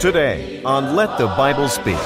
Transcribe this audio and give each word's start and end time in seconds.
Today 0.00 0.62
on 0.62 0.96
Let 0.96 1.18
the 1.18 1.26
Bible 1.26 1.68
Speak. 1.68 1.98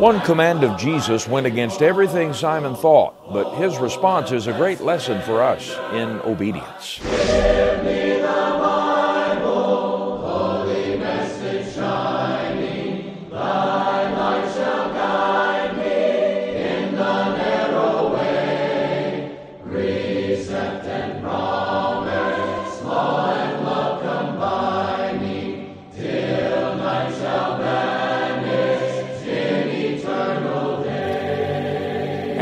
One 0.00 0.20
command 0.22 0.64
of 0.64 0.76
Jesus 0.76 1.28
went 1.28 1.46
against 1.46 1.82
everything 1.82 2.32
Simon 2.32 2.74
thought, 2.74 3.32
but 3.32 3.54
his 3.54 3.78
response 3.78 4.32
is 4.32 4.48
a 4.48 4.52
great 4.52 4.80
lesson 4.80 5.22
for 5.22 5.40
us 5.40 5.70
in 5.92 6.20
obedience. 6.22 6.98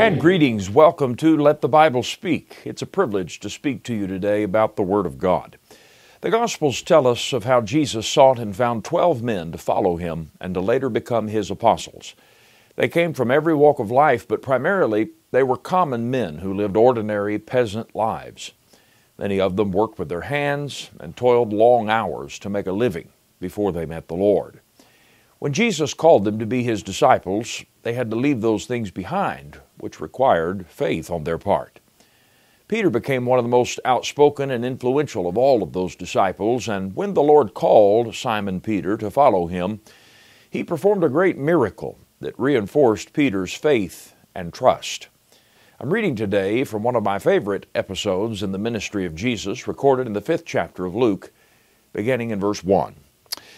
And 0.07 0.21
greetings. 0.21 0.69
Welcome 0.69 1.15
to 1.15 1.35
Let 1.35 1.59
the 1.59 1.67
Bible 1.67 2.01
Speak. 2.01 2.59
It's 2.63 2.81
a 2.81 2.85
privilege 2.85 3.41
to 3.41 3.49
speak 3.49 3.83
to 3.83 3.93
you 3.93 4.07
today 4.07 4.41
about 4.41 4.77
the 4.77 4.81
Word 4.81 5.05
of 5.05 5.17
God. 5.17 5.57
The 6.21 6.29
Gospels 6.29 6.81
tell 6.81 7.05
us 7.05 7.33
of 7.33 7.43
how 7.43 7.59
Jesus 7.59 8.07
sought 8.07 8.39
and 8.39 8.55
found 8.55 8.85
12 8.85 9.21
men 9.21 9.51
to 9.51 9.57
follow 9.57 9.97
him 9.97 10.31
and 10.39 10.53
to 10.53 10.61
later 10.61 10.87
become 10.87 11.27
his 11.27 11.51
apostles. 11.51 12.15
They 12.77 12.87
came 12.87 13.11
from 13.13 13.29
every 13.29 13.53
walk 13.53 13.79
of 13.79 13.91
life, 13.91 14.25
but 14.25 14.41
primarily 14.41 15.09
they 15.31 15.43
were 15.43 15.57
common 15.57 16.09
men 16.09 16.37
who 16.37 16.53
lived 16.53 16.77
ordinary 16.77 17.37
peasant 17.37 17.93
lives. 17.93 18.53
Many 19.17 19.41
of 19.41 19.57
them 19.57 19.73
worked 19.73 19.99
with 19.99 20.07
their 20.07 20.21
hands 20.21 20.89
and 21.01 21.17
toiled 21.17 21.51
long 21.51 21.89
hours 21.89 22.39
to 22.39 22.49
make 22.49 22.67
a 22.67 22.71
living 22.71 23.09
before 23.41 23.73
they 23.73 23.85
met 23.85 24.07
the 24.07 24.15
Lord. 24.15 24.61
When 25.39 25.51
Jesus 25.51 25.93
called 25.93 26.23
them 26.23 26.39
to 26.39 26.45
be 26.45 26.63
his 26.63 26.81
disciples, 26.81 27.65
they 27.83 27.91
had 27.91 28.09
to 28.11 28.15
leave 28.15 28.39
those 28.39 28.65
things 28.65 28.89
behind, 28.89 29.59
which 29.79 30.01
required 30.01 30.67
faith 30.67 31.09
on 31.09 31.23
their 31.23 31.37
part. 31.37 31.79
Peter 32.67 32.89
became 32.89 33.25
one 33.25 33.39
of 33.39 33.45
the 33.45 33.49
most 33.49 33.79
outspoken 33.85 34.51
and 34.51 34.65
influential 34.65 35.27
of 35.27 35.37
all 35.37 35.63
of 35.63 35.71
those 35.71 35.95
disciples, 35.95 36.67
and 36.67 36.95
when 36.95 37.13
the 37.13 37.23
Lord 37.23 37.53
called 37.53 38.13
Simon 38.13 38.59
Peter 38.59 38.97
to 38.97 39.09
follow 39.09 39.47
him, 39.47 39.79
he 40.49 40.63
performed 40.63 41.03
a 41.03 41.09
great 41.09 41.37
miracle 41.37 41.97
that 42.19 42.37
reinforced 42.37 43.13
Peter's 43.13 43.53
faith 43.53 44.15
and 44.35 44.53
trust. 44.53 45.07
I'm 45.79 45.93
reading 45.93 46.15
today 46.15 46.63
from 46.63 46.83
one 46.83 46.95
of 46.95 47.03
my 47.03 47.19
favorite 47.19 47.67
episodes 47.75 48.43
in 48.43 48.51
the 48.51 48.57
ministry 48.57 49.05
of 49.05 49.15
Jesus, 49.15 49.67
recorded 49.67 50.07
in 50.07 50.13
the 50.13 50.21
fifth 50.21 50.43
chapter 50.43 50.85
of 50.85 50.95
Luke, 50.95 51.31
beginning 51.93 52.31
in 52.31 52.39
verse 52.39 52.63
1. 52.63 52.95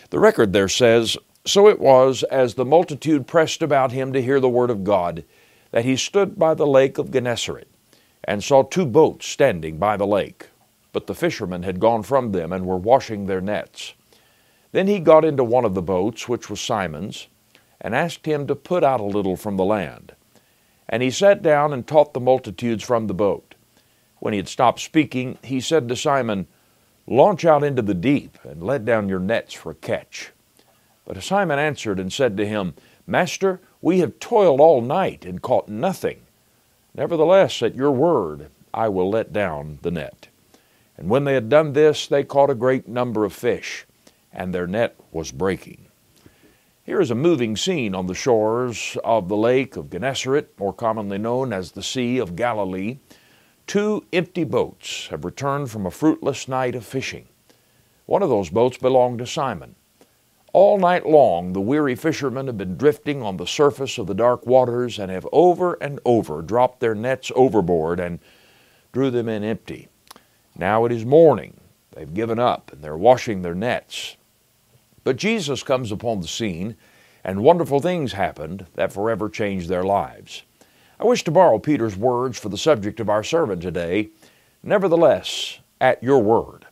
The 0.09 0.19
record 0.19 0.53
there 0.53 0.67
says, 0.67 1.17
so 1.45 1.67
it 1.67 1.79
was, 1.79 2.23
as 2.23 2.53
the 2.53 2.65
multitude 2.65 3.25
pressed 3.25 3.61
about 3.61 3.91
him 3.91 4.13
to 4.13 4.21
hear 4.21 4.39
the 4.39 4.49
word 4.49 4.69
of 4.69 4.83
God, 4.83 5.23
that 5.71 5.85
he 5.85 5.95
stood 5.95 6.37
by 6.37 6.53
the 6.53 6.67
lake 6.67 6.97
of 6.97 7.11
Gennesaret, 7.11 7.67
and 8.23 8.43
saw 8.43 8.63
two 8.63 8.85
boats 8.85 9.25
standing 9.27 9.77
by 9.77 9.97
the 9.97 10.07
lake. 10.07 10.49
But 10.91 11.07
the 11.07 11.15
fishermen 11.15 11.63
had 11.63 11.79
gone 11.79 12.03
from 12.03 12.31
them 12.31 12.51
and 12.51 12.65
were 12.65 12.77
washing 12.77 13.25
their 13.25 13.41
nets. 13.41 13.93
Then 14.71 14.87
he 14.87 14.99
got 14.99 15.25
into 15.25 15.43
one 15.43 15.65
of 15.65 15.73
the 15.73 15.81
boats, 15.81 16.27
which 16.27 16.49
was 16.49 16.59
Simon's, 16.59 17.27
and 17.81 17.95
asked 17.95 18.25
him 18.25 18.45
to 18.47 18.55
put 18.55 18.83
out 18.83 18.99
a 18.99 19.03
little 19.03 19.35
from 19.35 19.57
the 19.57 19.65
land. 19.65 20.13
And 20.87 21.01
he 21.03 21.11
sat 21.11 21.41
down 21.41 21.71
and 21.71 21.85
taught 21.85 22.13
the 22.13 22.19
multitudes 22.19 22.83
from 22.83 23.07
the 23.07 23.13
boat. 23.13 23.55
When 24.19 24.33
he 24.33 24.37
had 24.37 24.47
stopped 24.47 24.79
speaking, 24.79 25.37
he 25.43 25.61
said 25.61 25.87
to 25.87 25.95
Simon, 25.95 26.47
Launch 27.07 27.45
out 27.45 27.63
into 27.63 27.81
the 27.81 27.93
deep 27.93 28.37
and 28.43 28.61
let 28.61 28.85
down 28.85 29.09
your 29.09 29.19
nets 29.19 29.53
for 29.53 29.71
a 29.71 29.75
catch. 29.75 30.31
But 31.05 31.23
Simon 31.23 31.57
answered 31.57 31.99
and 31.99 32.13
said 32.13 32.37
to 32.37 32.45
him, 32.45 32.75
Master, 33.07 33.61
we 33.81 33.99
have 33.99 34.19
toiled 34.19 34.59
all 34.59 34.81
night 34.81 35.25
and 35.25 35.41
caught 35.41 35.69
nothing. 35.69 36.21
Nevertheless, 36.93 37.61
at 37.61 37.75
your 37.75 37.91
word, 37.91 38.49
I 38.73 38.89
will 38.89 39.09
let 39.09 39.31
down 39.31 39.79
the 39.81 39.91
net. 39.91 40.27
And 40.97 41.09
when 41.09 41.23
they 41.23 41.33
had 41.33 41.49
done 41.49 41.73
this, 41.73 42.07
they 42.07 42.23
caught 42.23 42.49
a 42.49 42.55
great 42.55 42.87
number 42.87 43.23
of 43.23 43.31
fish, 43.31 43.85
and 44.33 44.53
their 44.53 44.67
net 44.67 44.95
was 45.11 45.31
breaking. 45.31 45.85
Here 46.83 46.99
is 46.99 47.11
a 47.11 47.15
moving 47.15 47.55
scene 47.55 47.95
on 47.95 48.07
the 48.07 48.15
shores 48.15 48.97
of 49.03 49.29
the 49.29 49.37
lake 49.37 49.77
of 49.77 49.91
Gennesaret, 49.91 50.59
more 50.59 50.73
commonly 50.73 51.17
known 51.17 51.53
as 51.53 51.71
the 51.71 51.83
Sea 51.83 52.17
of 52.17 52.35
Galilee. 52.35 52.97
Two 53.67 54.05
empty 54.11 54.43
boats 54.43 55.07
have 55.07 55.23
returned 55.23 55.69
from 55.69 55.85
a 55.85 55.91
fruitless 55.91 56.47
night 56.47 56.75
of 56.75 56.83
fishing. 56.83 57.27
One 58.07 58.23
of 58.23 58.29
those 58.29 58.49
boats 58.49 58.77
belonged 58.77 59.19
to 59.19 59.27
Simon. 59.27 59.75
All 60.51 60.79
night 60.79 61.05
long, 61.05 61.53
the 61.53 61.61
weary 61.61 61.93
fishermen 61.95 62.47
have 62.47 62.57
been 62.57 62.75
drifting 62.75 63.21
on 63.21 63.37
the 63.37 63.45
surface 63.45 63.99
of 63.99 64.07
the 64.07 64.15
dark 64.15 64.47
waters 64.47 64.97
and 64.97 65.11
have 65.11 65.27
over 65.31 65.73
and 65.75 65.99
over 66.05 66.41
dropped 66.41 66.79
their 66.79 66.95
nets 66.95 67.31
overboard 67.35 67.99
and 67.99 68.17
drew 68.91 69.11
them 69.11 69.29
in 69.29 69.43
empty. 69.43 69.89
Now 70.57 70.85
it 70.85 70.91
is 70.91 71.05
morning. 71.05 71.59
They've 71.91 72.11
given 72.11 72.39
up 72.39 72.73
and 72.73 72.81
they're 72.81 72.97
washing 72.97 73.43
their 73.43 73.53
nets. 73.53 74.17
But 75.03 75.17
Jesus 75.17 75.61
comes 75.61 75.91
upon 75.91 76.21
the 76.21 76.27
scene, 76.27 76.75
and 77.23 77.43
wonderful 77.43 77.79
things 77.79 78.13
happened 78.13 78.65
that 78.73 78.91
forever 78.91 79.29
changed 79.29 79.69
their 79.69 79.83
lives. 79.83 80.43
I 80.99 81.05
wish 81.05 81.23
to 81.25 81.31
borrow 81.31 81.59
Peter's 81.59 81.95
words 81.95 82.39
for 82.39 82.49
the 82.49 82.57
subject 82.57 82.99
of 82.99 83.09
our 83.09 83.23
sermon 83.23 83.59
today. 83.59 84.09
Nevertheless, 84.63 85.59
at 85.79 86.01
your 86.03 86.19
word. 86.23 86.65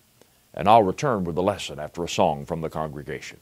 And 0.53 0.67
I'll 0.67 0.83
return 0.83 1.23
with 1.23 1.35
the 1.35 1.43
lesson 1.43 1.79
after 1.79 2.03
a 2.03 2.09
song 2.09 2.45
from 2.45 2.61
the 2.61 2.69
congregation. 2.69 3.39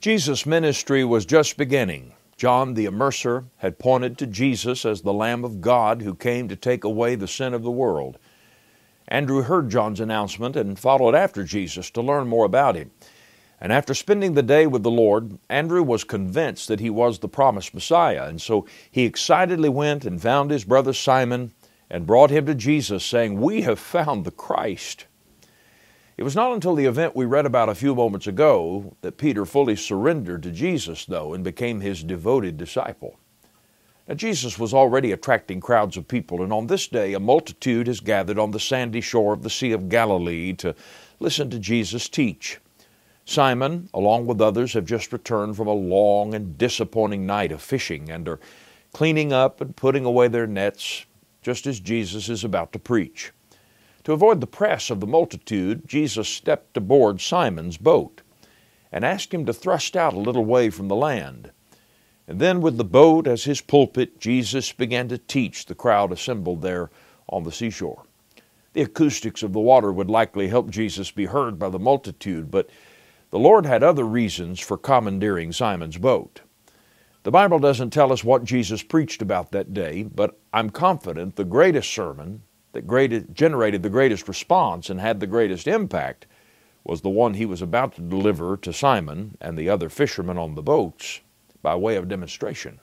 Jesus' 0.00 0.46
ministry 0.46 1.04
was 1.04 1.26
just 1.26 1.58
beginning. 1.58 2.14
John 2.38 2.72
the 2.72 2.86
Immerser 2.86 3.44
had 3.58 3.78
pointed 3.78 4.16
to 4.16 4.26
Jesus 4.26 4.86
as 4.86 5.02
the 5.02 5.12
Lamb 5.12 5.44
of 5.44 5.60
God 5.60 6.00
who 6.00 6.14
came 6.14 6.48
to 6.48 6.56
take 6.56 6.84
away 6.84 7.16
the 7.16 7.28
sin 7.28 7.52
of 7.52 7.62
the 7.62 7.70
world. 7.70 8.16
Andrew 9.08 9.42
heard 9.42 9.68
John's 9.68 10.00
announcement 10.00 10.56
and 10.56 10.78
followed 10.78 11.14
after 11.14 11.44
Jesus 11.44 11.90
to 11.90 12.00
learn 12.00 12.28
more 12.28 12.46
about 12.46 12.76
him. 12.76 12.92
And 13.60 13.74
after 13.74 13.92
spending 13.92 14.32
the 14.32 14.42
day 14.42 14.66
with 14.66 14.84
the 14.84 14.90
Lord, 14.90 15.38
Andrew 15.50 15.82
was 15.82 16.02
convinced 16.02 16.68
that 16.68 16.80
he 16.80 16.88
was 16.88 17.18
the 17.18 17.28
promised 17.28 17.74
Messiah, 17.74 18.24
and 18.26 18.40
so 18.40 18.64
he 18.90 19.04
excitedly 19.04 19.68
went 19.68 20.06
and 20.06 20.22
found 20.22 20.50
his 20.50 20.64
brother 20.64 20.94
Simon 20.94 21.52
and 21.90 22.06
brought 22.06 22.30
him 22.30 22.46
to 22.46 22.54
Jesus, 22.54 23.04
saying, 23.04 23.38
We 23.38 23.62
have 23.62 23.78
found 23.78 24.24
the 24.24 24.30
Christ. 24.30 25.04
It 26.20 26.24
was 26.24 26.36
not 26.36 26.52
until 26.52 26.74
the 26.74 26.84
event 26.84 27.16
we 27.16 27.24
read 27.24 27.46
about 27.46 27.70
a 27.70 27.74
few 27.74 27.94
moments 27.94 28.26
ago 28.26 28.94
that 29.00 29.16
Peter 29.16 29.46
fully 29.46 29.74
surrendered 29.74 30.42
to 30.42 30.50
Jesus, 30.50 31.06
though, 31.06 31.32
and 31.32 31.42
became 31.42 31.80
his 31.80 32.04
devoted 32.04 32.58
disciple. 32.58 33.18
Now, 34.06 34.16
Jesus 34.16 34.58
was 34.58 34.74
already 34.74 35.12
attracting 35.12 35.62
crowds 35.62 35.96
of 35.96 36.08
people, 36.08 36.42
and 36.42 36.52
on 36.52 36.66
this 36.66 36.88
day 36.88 37.14
a 37.14 37.18
multitude 37.18 37.86
has 37.86 38.00
gathered 38.00 38.38
on 38.38 38.50
the 38.50 38.60
sandy 38.60 39.00
shore 39.00 39.32
of 39.32 39.42
the 39.42 39.48
Sea 39.48 39.72
of 39.72 39.88
Galilee 39.88 40.52
to 40.56 40.74
listen 41.20 41.48
to 41.48 41.58
Jesus 41.58 42.06
teach. 42.06 42.58
Simon, 43.24 43.88
along 43.94 44.26
with 44.26 44.42
others, 44.42 44.74
have 44.74 44.84
just 44.84 45.14
returned 45.14 45.56
from 45.56 45.68
a 45.68 45.72
long 45.72 46.34
and 46.34 46.58
disappointing 46.58 47.24
night 47.24 47.50
of 47.50 47.62
fishing 47.62 48.10
and 48.10 48.28
are 48.28 48.40
cleaning 48.92 49.32
up 49.32 49.62
and 49.62 49.74
putting 49.74 50.04
away 50.04 50.28
their 50.28 50.46
nets 50.46 51.06
just 51.40 51.66
as 51.66 51.80
Jesus 51.80 52.28
is 52.28 52.44
about 52.44 52.74
to 52.74 52.78
preach. 52.78 53.32
To 54.10 54.14
avoid 54.14 54.40
the 54.40 54.48
press 54.48 54.90
of 54.90 54.98
the 54.98 55.06
multitude, 55.06 55.86
Jesus 55.86 56.28
stepped 56.28 56.76
aboard 56.76 57.20
Simon's 57.20 57.76
boat 57.76 58.22
and 58.90 59.04
asked 59.04 59.32
him 59.32 59.46
to 59.46 59.52
thrust 59.52 59.96
out 59.96 60.14
a 60.14 60.18
little 60.18 60.44
way 60.44 60.68
from 60.68 60.88
the 60.88 60.96
land. 60.96 61.52
And 62.26 62.40
then, 62.40 62.60
with 62.60 62.76
the 62.76 62.82
boat 62.82 63.28
as 63.28 63.44
his 63.44 63.60
pulpit, 63.60 64.18
Jesus 64.18 64.72
began 64.72 65.06
to 65.10 65.18
teach 65.18 65.64
the 65.64 65.76
crowd 65.76 66.10
assembled 66.10 66.60
there 66.60 66.90
on 67.28 67.44
the 67.44 67.52
seashore. 67.52 68.02
The 68.72 68.82
acoustics 68.82 69.44
of 69.44 69.52
the 69.52 69.60
water 69.60 69.92
would 69.92 70.10
likely 70.10 70.48
help 70.48 70.70
Jesus 70.70 71.12
be 71.12 71.26
heard 71.26 71.56
by 71.56 71.68
the 71.68 71.78
multitude, 71.78 72.50
but 72.50 72.68
the 73.30 73.38
Lord 73.38 73.64
had 73.64 73.84
other 73.84 74.02
reasons 74.02 74.58
for 74.58 74.76
commandeering 74.76 75.52
Simon's 75.52 75.98
boat. 75.98 76.40
The 77.22 77.30
Bible 77.30 77.60
doesn't 77.60 77.90
tell 77.90 78.12
us 78.12 78.24
what 78.24 78.42
Jesus 78.42 78.82
preached 78.82 79.22
about 79.22 79.52
that 79.52 79.72
day, 79.72 80.02
but 80.02 80.40
I'm 80.52 80.70
confident 80.70 81.36
the 81.36 81.44
greatest 81.44 81.92
sermon 81.92 82.42
that 82.72 82.86
greatest, 82.86 83.32
generated 83.32 83.82
the 83.82 83.90
greatest 83.90 84.28
response 84.28 84.90
and 84.90 85.00
had 85.00 85.20
the 85.20 85.26
greatest 85.26 85.66
impact 85.66 86.26
was 86.84 87.00
the 87.00 87.08
one 87.08 87.34
he 87.34 87.46
was 87.46 87.62
about 87.62 87.94
to 87.94 88.00
deliver 88.00 88.56
to 88.56 88.72
Simon 88.72 89.36
and 89.40 89.56
the 89.56 89.68
other 89.68 89.88
fishermen 89.88 90.38
on 90.38 90.54
the 90.54 90.62
boats 90.62 91.20
by 91.62 91.74
way 91.74 91.96
of 91.96 92.08
demonstration. 92.08 92.80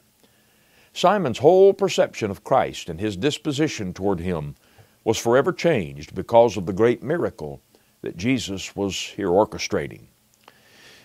Simon's 0.93 1.39
whole 1.39 1.73
perception 1.73 2.31
of 2.31 2.43
Christ 2.43 2.89
and 2.89 2.99
his 2.99 3.17
disposition 3.17 3.93
toward 3.93 4.19
him 4.19 4.55
was 5.03 5.17
forever 5.17 5.53
changed 5.53 6.13
because 6.13 6.57
of 6.57 6.65
the 6.65 6.73
great 6.73 7.01
miracle 7.01 7.61
that 8.01 8.17
Jesus 8.17 8.75
was 8.75 8.99
here 8.99 9.29
orchestrating. 9.29 10.07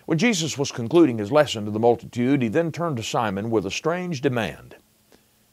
When 0.05 0.17
Jesus 0.17 0.57
was 0.57 0.71
concluding 0.71 1.17
his 1.17 1.31
lesson 1.31 1.65
to 1.65 1.71
the 1.71 1.79
multitude, 1.79 2.41
he 2.41 2.49
then 2.49 2.71
turned 2.71 2.97
to 2.97 3.03
Simon 3.03 3.49
with 3.49 3.65
a 3.65 3.71
strange 3.71 4.21
demand. 4.21 4.75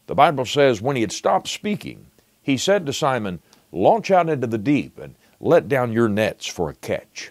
The 0.09 0.15
Bible 0.17 0.45
says, 0.45 0.83
when 0.83 0.97
he 0.97 1.03
had 1.03 1.13
stopped 1.13 1.47
speaking, 1.47 2.07
he 2.43 2.57
said 2.57 2.87
to 2.87 2.93
Simon, 2.93 3.41
Launch 3.73 4.11
out 4.11 4.29
into 4.29 4.47
the 4.47 4.59
deep 4.59 4.99
and 4.99 5.15
let 5.39 5.69
down 5.69 5.93
your 5.93 6.09
nets 6.09 6.47
for 6.47 6.69
a 6.69 6.75
catch. 6.75 7.31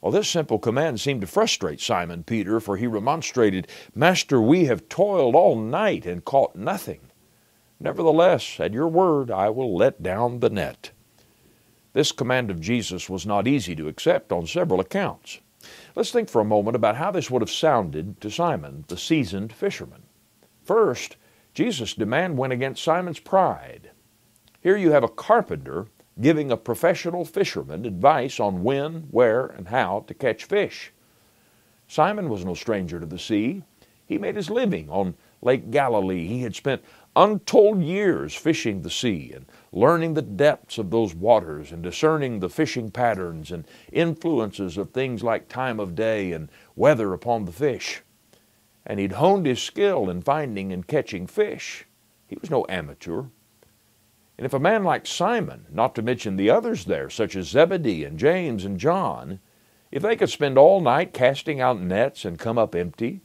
Well, 0.00 0.12
this 0.12 0.28
simple 0.28 0.58
command 0.58 1.00
seemed 1.00 1.20
to 1.20 1.26
frustrate 1.26 1.80
Simon 1.80 2.24
Peter, 2.24 2.58
for 2.58 2.76
he 2.76 2.86
remonstrated, 2.88 3.68
Master, 3.94 4.40
we 4.40 4.64
have 4.64 4.88
toiled 4.88 5.36
all 5.36 5.56
night 5.56 6.06
and 6.06 6.24
caught 6.24 6.56
nothing. 6.56 7.00
Nevertheless, 7.78 8.58
at 8.58 8.72
your 8.72 8.88
word, 8.88 9.30
I 9.30 9.48
will 9.50 9.76
let 9.76 10.02
down 10.02 10.40
the 10.40 10.50
net. 10.50 10.90
This 11.92 12.10
command 12.10 12.50
of 12.50 12.60
Jesus 12.60 13.08
was 13.08 13.26
not 13.26 13.46
easy 13.46 13.76
to 13.76 13.86
accept 13.86 14.32
on 14.32 14.46
several 14.46 14.80
accounts. 14.80 15.38
Let's 15.94 16.10
think 16.10 16.28
for 16.28 16.40
a 16.40 16.44
moment 16.44 16.74
about 16.74 16.96
how 16.96 17.12
this 17.12 17.30
would 17.30 17.42
have 17.42 17.50
sounded 17.50 18.20
to 18.22 18.30
Simon, 18.30 18.84
the 18.88 18.96
seasoned 18.96 19.52
fisherman. 19.52 20.02
First, 20.64 21.16
Jesus' 21.54 21.94
demand 21.94 22.38
went 22.38 22.52
against 22.52 22.82
Simon's 22.82 23.20
pride. 23.20 23.91
Here 24.62 24.76
you 24.76 24.92
have 24.92 25.02
a 25.02 25.08
carpenter 25.08 25.88
giving 26.20 26.52
a 26.52 26.56
professional 26.56 27.24
fisherman 27.24 27.84
advice 27.84 28.38
on 28.38 28.62
when, 28.62 29.08
where, 29.10 29.46
and 29.46 29.68
how 29.68 30.04
to 30.06 30.14
catch 30.14 30.44
fish. 30.44 30.92
Simon 31.88 32.28
was 32.28 32.44
no 32.44 32.54
stranger 32.54 33.00
to 33.00 33.06
the 33.06 33.18
sea. 33.18 33.64
He 34.06 34.18
made 34.18 34.36
his 34.36 34.50
living 34.50 34.88
on 34.88 35.14
Lake 35.40 35.72
Galilee. 35.72 36.28
He 36.28 36.42
had 36.42 36.54
spent 36.54 36.84
untold 37.16 37.82
years 37.82 38.34
fishing 38.34 38.82
the 38.82 38.90
sea 38.90 39.32
and 39.34 39.46
learning 39.72 40.14
the 40.14 40.22
depths 40.22 40.78
of 40.78 40.90
those 40.90 41.12
waters 41.12 41.72
and 41.72 41.82
discerning 41.82 42.38
the 42.38 42.48
fishing 42.48 42.90
patterns 42.90 43.50
and 43.50 43.66
influences 43.90 44.78
of 44.78 44.90
things 44.90 45.24
like 45.24 45.48
time 45.48 45.80
of 45.80 45.96
day 45.96 46.30
and 46.30 46.48
weather 46.76 47.12
upon 47.12 47.46
the 47.46 47.52
fish. 47.52 48.02
And 48.86 49.00
he'd 49.00 49.12
honed 49.12 49.46
his 49.46 49.60
skill 49.60 50.08
in 50.08 50.22
finding 50.22 50.72
and 50.72 50.86
catching 50.86 51.26
fish. 51.26 51.84
He 52.28 52.36
was 52.40 52.50
no 52.50 52.64
amateur. 52.68 53.24
And 54.42 54.46
if 54.46 54.54
a 54.54 54.58
man 54.58 54.82
like 54.82 55.06
Simon, 55.06 55.66
not 55.70 55.94
to 55.94 56.02
mention 56.02 56.34
the 56.34 56.50
others 56.50 56.86
there, 56.86 57.08
such 57.08 57.36
as 57.36 57.50
Zebedee 57.50 58.02
and 58.02 58.18
James 58.18 58.64
and 58.64 58.76
John, 58.76 59.38
if 59.92 60.02
they 60.02 60.16
could 60.16 60.30
spend 60.30 60.58
all 60.58 60.80
night 60.80 61.14
casting 61.14 61.60
out 61.60 61.80
nets 61.80 62.24
and 62.24 62.40
come 62.40 62.58
up 62.58 62.74
empty, 62.74 63.20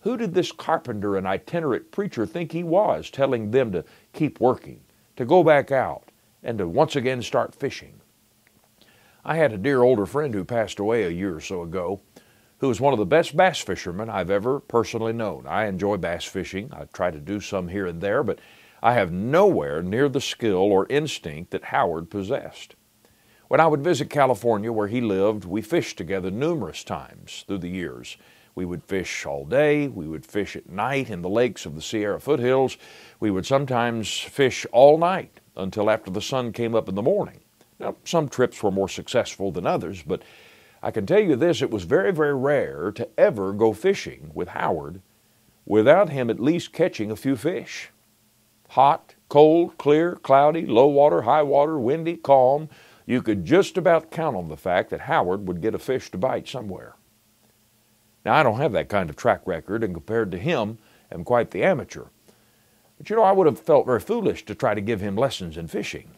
who 0.00 0.16
did 0.16 0.32
this 0.32 0.50
carpenter 0.50 1.14
and 1.14 1.26
itinerant 1.26 1.90
preacher 1.90 2.24
think 2.24 2.52
he 2.52 2.62
was, 2.62 3.10
telling 3.10 3.50
them 3.50 3.70
to 3.72 3.84
keep 4.14 4.40
working, 4.40 4.80
to 5.16 5.26
go 5.26 5.44
back 5.44 5.70
out, 5.70 6.04
and 6.42 6.56
to 6.56 6.66
once 6.66 6.96
again 6.96 7.20
start 7.20 7.54
fishing? 7.54 8.00
I 9.26 9.36
had 9.36 9.52
a 9.52 9.58
dear 9.58 9.82
older 9.82 10.06
friend 10.06 10.32
who 10.32 10.42
passed 10.42 10.78
away 10.78 11.04
a 11.04 11.10
year 11.10 11.36
or 11.36 11.40
so 11.42 11.60
ago, 11.60 12.00
who 12.60 12.68
was 12.68 12.80
one 12.80 12.94
of 12.94 12.98
the 12.98 13.04
best 13.04 13.36
bass 13.36 13.60
fishermen 13.60 14.08
I've 14.08 14.30
ever 14.30 14.58
personally 14.58 15.12
known. 15.12 15.44
I 15.46 15.66
enjoy 15.66 15.98
bass 15.98 16.24
fishing. 16.24 16.70
I 16.72 16.86
try 16.94 17.10
to 17.10 17.20
do 17.20 17.40
some 17.40 17.68
here 17.68 17.86
and 17.86 18.00
there, 18.00 18.22
but 18.22 18.38
I 18.84 18.94
have 18.94 19.12
nowhere 19.12 19.80
near 19.80 20.08
the 20.08 20.20
skill 20.20 20.56
or 20.56 20.88
instinct 20.90 21.52
that 21.52 21.66
Howard 21.66 22.10
possessed. 22.10 22.74
When 23.46 23.60
I 23.60 23.68
would 23.68 23.84
visit 23.84 24.10
California, 24.10 24.72
where 24.72 24.88
he 24.88 25.00
lived, 25.00 25.44
we 25.44 25.62
fished 25.62 25.96
together 25.96 26.32
numerous 26.32 26.82
times 26.82 27.44
through 27.46 27.58
the 27.58 27.68
years. 27.68 28.16
We 28.56 28.64
would 28.64 28.82
fish 28.82 29.24
all 29.24 29.44
day, 29.44 29.86
we 29.86 30.08
would 30.08 30.26
fish 30.26 30.56
at 30.56 30.68
night 30.68 31.10
in 31.10 31.22
the 31.22 31.28
lakes 31.28 31.64
of 31.64 31.76
the 31.76 31.80
Sierra 31.80 32.18
foothills, 32.18 32.76
we 33.20 33.30
would 33.30 33.46
sometimes 33.46 34.18
fish 34.18 34.66
all 34.72 34.98
night 34.98 35.38
until 35.56 35.88
after 35.88 36.10
the 36.10 36.20
sun 36.20 36.50
came 36.50 36.74
up 36.74 36.88
in 36.88 36.96
the 36.96 37.02
morning. 37.02 37.38
Now, 37.78 37.94
some 38.04 38.28
trips 38.28 38.64
were 38.64 38.72
more 38.72 38.88
successful 38.88 39.52
than 39.52 39.64
others, 39.64 40.02
but 40.02 40.22
I 40.82 40.90
can 40.90 41.06
tell 41.06 41.20
you 41.20 41.36
this 41.36 41.62
it 41.62 41.70
was 41.70 41.84
very, 41.84 42.12
very 42.12 42.34
rare 42.34 42.90
to 42.90 43.08
ever 43.16 43.52
go 43.52 43.72
fishing 43.72 44.32
with 44.34 44.48
Howard 44.48 45.02
without 45.64 46.10
him 46.10 46.28
at 46.28 46.40
least 46.40 46.72
catching 46.72 47.12
a 47.12 47.16
few 47.16 47.36
fish 47.36 47.91
hot, 48.72 49.14
cold, 49.28 49.76
clear, 49.76 50.16
cloudy, 50.16 50.64
low 50.64 50.86
water, 50.86 51.22
high 51.22 51.42
water, 51.42 51.78
windy, 51.78 52.16
calm, 52.16 52.70
you 53.04 53.20
could 53.20 53.44
just 53.44 53.76
about 53.76 54.10
count 54.10 54.34
on 54.34 54.48
the 54.48 54.56
fact 54.56 54.88
that 54.88 55.00
Howard 55.00 55.46
would 55.46 55.60
get 55.60 55.74
a 55.74 55.78
fish 55.78 56.10
to 56.10 56.16
bite 56.16 56.48
somewhere. 56.48 56.94
Now, 58.24 58.34
I 58.34 58.42
don't 58.42 58.60
have 58.60 58.72
that 58.72 58.88
kind 58.88 59.10
of 59.10 59.16
track 59.16 59.42
record, 59.44 59.84
and 59.84 59.92
compared 59.92 60.30
to 60.30 60.38
him, 60.38 60.78
am 61.10 61.22
quite 61.22 61.50
the 61.50 61.62
amateur. 61.62 62.04
But 62.96 63.10
you 63.10 63.16
know, 63.16 63.22
I 63.22 63.32
would 63.32 63.46
have 63.46 63.58
felt 63.58 63.84
very 63.84 64.00
foolish 64.00 64.46
to 64.46 64.54
try 64.54 64.72
to 64.72 64.80
give 64.80 65.02
him 65.02 65.16
lessons 65.16 65.58
in 65.58 65.68
fishing. 65.68 66.08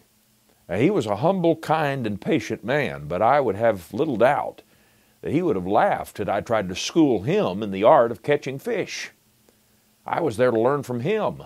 Now, 0.69 0.77
he 0.77 0.91
was 0.91 1.07
a 1.07 1.17
humble, 1.17 1.57
kind, 1.57 2.07
and 2.07 2.21
patient 2.21 2.63
man, 2.63 3.09
but 3.09 3.21
I 3.21 3.41
would 3.41 3.57
have 3.57 3.93
little 3.93 4.17
doubt 4.17 4.63
that 5.23 5.33
he 5.33 5.43
would 5.43 5.57
have 5.57 5.67
laughed 5.67 6.19
had 6.19 6.29
I 6.29 6.41
tried 6.41 6.69
to 6.69 6.77
school 6.77 7.23
him 7.23 7.65
in 7.65 7.73
the 7.73 7.83
art 7.83 8.13
of 8.13 8.23
catching 8.23 8.61
fish. 8.61 9.11
I 10.07 10.21
was 10.21 10.37
there 10.37 10.53
to 10.53 10.61
learn 10.61 10.85
from 10.85 11.01
him. 11.01 11.43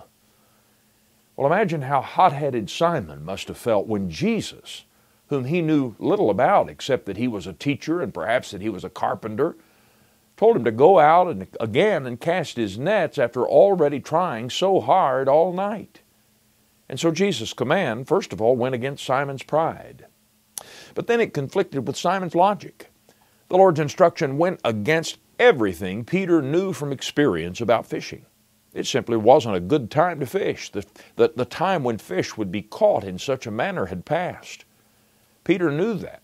Well, 1.39 1.47
imagine 1.47 1.83
how 1.83 2.01
hot 2.01 2.33
headed 2.33 2.69
Simon 2.69 3.23
must 3.23 3.47
have 3.47 3.55
felt 3.55 3.87
when 3.87 4.09
Jesus, 4.09 4.83
whom 5.27 5.45
he 5.45 5.61
knew 5.61 5.95
little 5.97 6.29
about 6.29 6.69
except 6.69 7.05
that 7.05 7.15
he 7.15 7.29
was 7.29 7.47
a 7.47 7.53
teacher 7.53 8.01
and 8.01 8.13
perhaps 8.13 8.51
that 8.51 8.59
he 8.59 8.67
was 8.67 8.83
a 8.83 8.89
carpenter, 8.89 9.55
told 10.35 10.57
him 10.57 10.65
to 10.65 10.71
go 10.71 10.99
out 10.99 11.29
and 11.29 11.47
again 11.61 12.05
and 12.05 12.19
cast 12.19 12.57
his 12.57 12.77
nets 12.77 13.17
after 13.17 13.47
already 13.47 14.01
trying 14.01 14.49
so 14.49 14.81
hard 14.81 15.29
all 15.29 15.53
night. 15.53 16.01
And 16.89 16.99
so 16.99 17.09
Jesus' 17.09 17.53
command, 17.53 18.09
first 18.09 18.33
of 18.33 18.41
all, 18.41 18.57
went 18.57 18.75
against 18.75 19.05
Simon's 19.05 19.43
pride. 19.43 20.07
But 20.93 21.07
then 21.07 21.21
it 21.21 21.33
conflicted 21.33 21.87
with 21.87 21.95
Simon's 21.95 22.35
logic. 22.35 22.91
The 23.47 23.55
Lord's 23.55 23.79
instruction 23.79 24.37
went 24.37 24.59
against 24.65 25.19
everything 25.39 26.03
Peter 26.03 26.41
knew 26.41 26.73
from 26.73 26.91
experience 26.91 27.61
about 27.61 27.85
fishing. 27.85 28.25
It 28.73 28.85
simply 28.85 29.17
wasn't 29.17 29.55
a 29.55 29.61
good 29.61 29.89
time 29.89 30.19
to 30.19 30.25
fish. 30.25 30.71
The, 30.71 30.85
the, 31.15 31.33
the 31.35 31.45
time 31.45 31.83
when 31.83 31.97
fish 31.97 32.37
would 32.37 32.51
be 32.51 32.61
caught 32.61 33.03
in 33.03 33.17
such 33.17 33.47
a 33.47 33.51
manner 33.51 33.87
had 33.87 34.05
passed. 34.05 34.65
Peter 35.43 35.71
knew 35.71 35.95
that, 35.95 36.21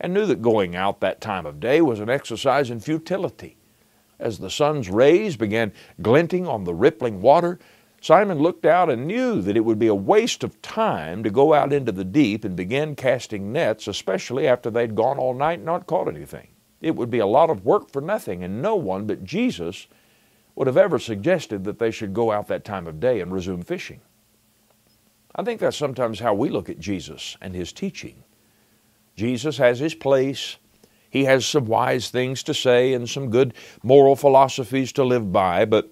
and 0.00 0.14
knew 0.14 0.26
that 0.26 0.42
going 0.42 0.76
out 0.76 1.00
that 1.00 1.20
time 1.20 1.46
of 1.46 1.58
day 1.58 1.80
was 1.80 1.98
an 1.98 2.08
exercise 2.08 2.70
in 2.70 2.78
futility. 2.78 3.56
As 4.20 4.38
the 4.38 4.50
sun's 4.50 4.88
rays 4.88 5.36
began 5.36 5.72
glinting 6.00 6.46
on 6.46 6.64
the 6.64 6.74
rippling 6.74 7.20
water, 7.20 7.58
Simon 8.00 8.38
looked 8.38 8.64
out 8.64 8.88
and 8.88 9.06
knew 9.06 9.42
that 9.42 9.56
it 9.56 9.64
would 9.64 9.78
be 9.78 9.88
a 9.88 9.94
waste 9.94 10.44
of 10.44 10.60
time 10.62 11.24
to 11.24 11.30
go 11.30 11.52
out 11.52 11.72
into 11.72 11.90
the 11.90 12.04
deep 12.04 12.44
and 12.44 12.54
begin 12.54 12.94
casting 12.94 13.52
nets, 13.52 13.88
especially 13.88 14.46
after 14.46 14.70
they'd 14.70 14.94
gone 14.94 15.18
all 15.18 15.34
night 15.34 15.54
and 15.54 15.64
not 15.64 15.86
caught 15.86 16.08
anything. 16.08 16.48
It 16.80 16.94
would 16.94 17.10
be 17.10 17.18
a 17.18 17.26
lot 17.26 17.50
of 17.50 17.64
work 17.64 17.90
for 17.90 18.00
nothing, 18.00 18.44
and 18.44 18.62
no 18.62 18.76
one 18.76 19.06
but 19.06 19.24
Jesus 19.24 19.88
would 20.58 20.66
have 20.66 20.76
ever 20.76 20.98
suggested 20.98 21.62
that 21.62 21.78
they 21.78 21.92
should 21.92 22.12
go 22.12 22.32
out 22.32 22.48
that 22.48 22.64
time 22.64 22.88
of 22.88 22.98
day 22.98 23.20
and 23.20 23.32
resume 23.32 23.62
fishing. 23.62 24.00
I 25.32 25.44
think 25.44 25.60
that's 25.60 25.76
sometimes 25.76 26.18
how 26.18 26.34
we 26.34 26.48
look 26.48 26.68
at 26.68 26.80
Jesus 26.80 27.36
and 27.40 27.54
his 27.54 27.72
teaching. 27.72 28.24
Jesus 29.14 29.58
has 29.58 29.78
his 29.78 29.94
place. 29.94 30.56
He 31.10 31.26
has 31.26 31.46
some 31.46 31.66
wise 31.66 32.10
things 32.10 32.42
to 32.42 32.54
say 32.54 32.92
and 32.92 33.08
some 33.08 33.30
good 33.30 33.54
moral 33.84 34.16
philosophies 34.16 34.90
to 34.94 35.04
live 35.04 35.30
by, 35.30 35.64
but 35.64 35.84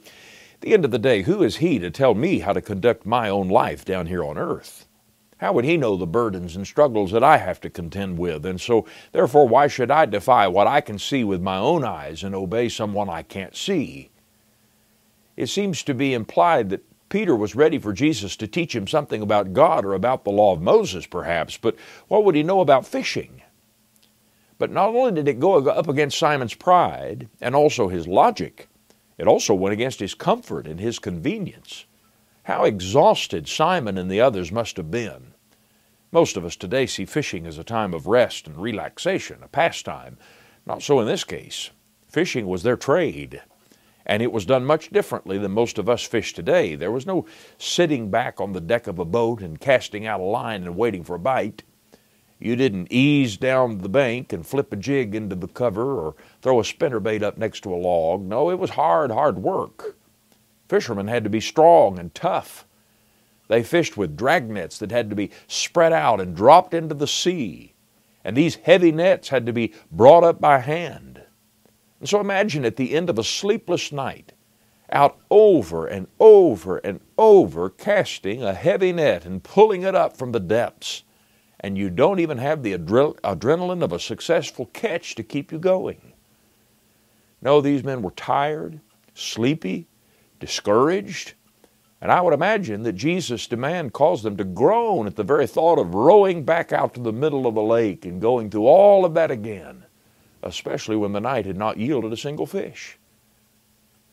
at 0.55 0.63
the 0.63 0.75
end 0.75 0.85
of 0.85 0.91
the 0.91 0.99
day, 0.99 1.23
who 1.23 1.45
is 1.45 1.59
he 1.59 1.79
to 1.79 1.89
tell 1.89 2.17
me 2.17 2.41
how 2.41 2.53
to 2.53 2.61
conduct 2.61 3.07
my 3.07 3.29
own 3.29 3.49
life 3.49 3.85
down 3.85 4.07
here 4.07 4.25
on 4.25 4.37
earth? 4.37 4.89
How 5.37 5.53
would 5.53 5.65
he 5.65 5.77
know 5.77 5.97
the 5.97 6.09
burdens 6.09 6.57
and 6.57 6.67
struggles 6.67 7.13
that 7.13 7.23
I 7.23 7.37
have 7.37 7.61
to 7.61 7.71
contend 7.71 8.19
with? 8.19 8.45
And 8.45 8.61
so, 8.61 8.85
therefore, 9.13 9.47
why 9.47 9.69
should 9.69 9.93
I 9.93 10.07
defy 10.07 10.49
what 10.49 10.67
I 10.67 10.81
can 10.81 10.99
see 10.99 11.23
with 11.23 11.41
my 11.41 11.57
own 11.57 11.85
eyes 11.85 12.25
and 12.25 12.35
obey 12.35 12.69
someone 12.69 13.09
I 13.09 13.23
can't 13.23 13.55
see? 13.55 14.11
It 15.37 15.49
seems 15.49 15.83
to 15.83 15.95
be 15.95 16.15
implied 16.15 16.71
that 16.71 16.85
Peter 17.09 17.37
was 17.37 17.55
ready 17.55 17.79
for 17.79 17.93
Jesus 17.93 18.37
to 18.37 18.49
teach 18.49 18.75
him 18.75 18.87
something 18.87 19.23
about 19.23 19.53
God 19.53 19.85
or 19.85 19.95
about 19.95 20.25
the 20.25 20.31
law 20.31 20.53
of 20.53 20.63
Moses, 20.63 21.07
perhaps, 21.07 21.57
but 21.57 21.77
what 22.09 22.25
would 22.25 22.35
he 22.35 22.43
know 22.43 22.61
about 22.61 22.87
fishing? 22.87 23.43
But 24.59 24.73
not 24.73 24.89
only 24.89 25.13
did 25.13 25.29
it 25.29 25.39
go 25.39 25.69
up 25.69 25.89
against 25.89 26.19
Simon's 26.19 26.55
pride 26.55 27.29
and 27.41 27.55
also 27.55 27.89
his 27.89 28.09
logic, 28.09 28.69
it 29.19 29.29
also 29.29 29.55
went 29.55 29.75
against 29.75 30.01
his 30.01 30.15
comfort 30.15 30.67
and 30.67 30.81
his 30.81 30.99
convenience. 30.99 31.85
How 32.45 32.65
exhausted 32.65 33.49
Simon 33.49 33.99
and 33.99 34.11
the 34.11 34.21
others 34.21 34.51
must 34.51 34.77
have 34.77 34.91
been. 34.91 35.35
Most 36.13 36.37
of 36.37 36.45
us 36.45 36.57
today 36.57 36.87
see 36.87 37.05
fishing 37.05 37.47
as 37.47 37.59
a 37.59 37.65
time 37.65 37.93
of 37.93 38.07
rest 38.07 38.47
and 38.47 38.57
relaxation, 38.57 39.43
a 39.43 39.49
pastime. 39.49 40.17
Not 40.65 40.83
so 40.83 41.01
in 41.01 41.07
this 41.07 41.25
case. 41.25 41.71
Fishing 42.09 42.47
was 42.47 42.63
their 42.63 42.77
trade 42.77 43.43
and 44.07 44.23
it 44.23 44.33
was 44.33 44.47
done 44.47 44.65
much 44.65 44.91
differently 44.91 45.37
than 45.37 45.51
most 45.51 45.79
of 45.79 45.89
us 45.89 46.03
fish 46.05 46.33
today. 46.33 46.77
There 46.77 46.93
was 46.93 47.07
no 47.07 47.27
sitting 47.59 48.09
back 48.09 48.41
on 48.41 48.53
the 48.53 48.61
deck 48.61 48.87
of 48.87 48.99
a 48.99 49.05
boat 49.05 49.43
and 49.43 49.61
casting 49.61 50.07
out 50.07 50.21
a 50.21 50.25
line 50.25 50.63
and 50.63 50.77
waiting 50.77 51.03
for 51.03 51.17
a 51.17 51.19
bite. 51.21 51.65
You 52.39 52.55
didn't 52.55 52.93
ease 52.93 53.37
down 53.37 53.79
the 53.79 53.89
bank 53.89 54.33
and 54.33 54.47
flip 54.47 54.73
a 54.73 54.77
jig 54.77 55.15
into 55.15 55.35
the 55.35 55.49
cover 55.49 55.99
or 55.99 56.15
throw 56.41 56.61
a 56.61 56.63
spinnerbait 56.63 57.23
up 57.23 57.37
next 57.37 57.63
to 57.63 57.75
a 57.75 57.77
log. 57.77 58.23
No, 58.23 58.51
it 58.51 58.59
was 58.59 58.71
hard, 58.71 59.11
hard 59.11 59.39
work. 59.39 59.97
Fishermen 60.69 61.09
had 61.09 61.25
to 61.25 61.31
be 61.31 61.41
strong 61.41 61.99
and 61.99 62.15
tough. 62.15 62.67
They 63.49 63.63
fished 63.63 63.97
with 63.97 64.17
drag 64.17 64.49
nets 64.51 64.79
that 64.79 64.91
had 64.91 65.09
to 65.11 65.17
be 65.17 65.31
spread 65.47 65.93
out 65.93 66.21
and 66.21 66.37
dropped 66.37 66.75
into 66.75 66.95
the 66.95 67.07
sea. 67.07 67.75
And 68.25 68.37
these 68.37 68.57
heavy 68.57 68.93
nets 68.93 69.29
had 69.29 69.47
to 69.47 69.53
be 69.53 69.73
brought 69.91 70.25
up 70.25 70.41
by 70.41 70.59
hand. 70.59 71.23
And 72.01 72.09
so 72.09 72.21
imagine 72.21 72.65
at 72.65 72.77
the 72.77 72.95
end 72.95 73.09
of 73.09 73.19
a 73.19 73.25
sleepless 73.25 73.91
night, 73.91 74.33
out 74.91 75.19
over 75.31 75.87
and 75.87 76.07
over 76.21 76.79
and 76.79 77.01
over 77.19 77.71
casting 77.71 78.43
a 78.43 78.55
heavy 78.55 78.93
net 78.93 79.25
and 79.25 79.43
pulling 79.43 79.83
it 79.83 79.95
up 79.95 80.17
from 80.17 80.33
the 80.33 80.41
depths, 80.41 81.03
and 81.61 81.77
you 81.77 81.91
don't 81.91 82.21
even 82.21 82.39
have 82.39 82.63
the 82.63 82.77
adre- 82.77 83.19
adrenaline 83.21 83.83
of 83.83 83.93
a 83.93 83.99
successful 83.99 84.67
catch 84.67 85.15
to 85.15 85.23
keep 85.23 85.51
you 85.51 85.59
going. 85.59 86.13
No, 87.41 87.61
these 87.61 87.83
men 87.83 88.03
were 88.03 88.13
tired, 88.13 88.81
sleepy, 89.15 89.89
discouraged, 90.39 91.35
and 92.01 92.13
I 92.13 92.21
would 92.21 92.35
imagine 92.35 92.83
that 92.83 92.93
Jesus' 92.93 93.47
demand 93.47 93.95
caused 93.95 94.23
them 94.23 94.37
to 94.37 94.45
groan 94.45 95.07
at 95.07 95.17
the 95.17 95.25
very 95.25 95.47
thought 95.47 95.79
of 95.79 95.95
rowing 95.95 96.45
back 96.45 96.71
out 96.71 96.93
to 96.95 97.01
the 97.01 97.13
middle 97.13 97.47
of 97.47 97.55
the 97.55 97.63
lake 97.63 98.05
and 98.05 98.21
going 98.21 98.51
through 98.51 98.67
all 98.67 99.07
of 99.07 99.15
that 99.15 99.31
again 99.31 99.86
especially 100.47 100.97
when 100.97 101.13
the 101.13 101.21
night 101.21 101.47
had 101.47 101.57
not 101.57 101.77
yielded 101.77 102.13
a 102.13 102.17
single 102.17 102.47
fish. 102.47 102.99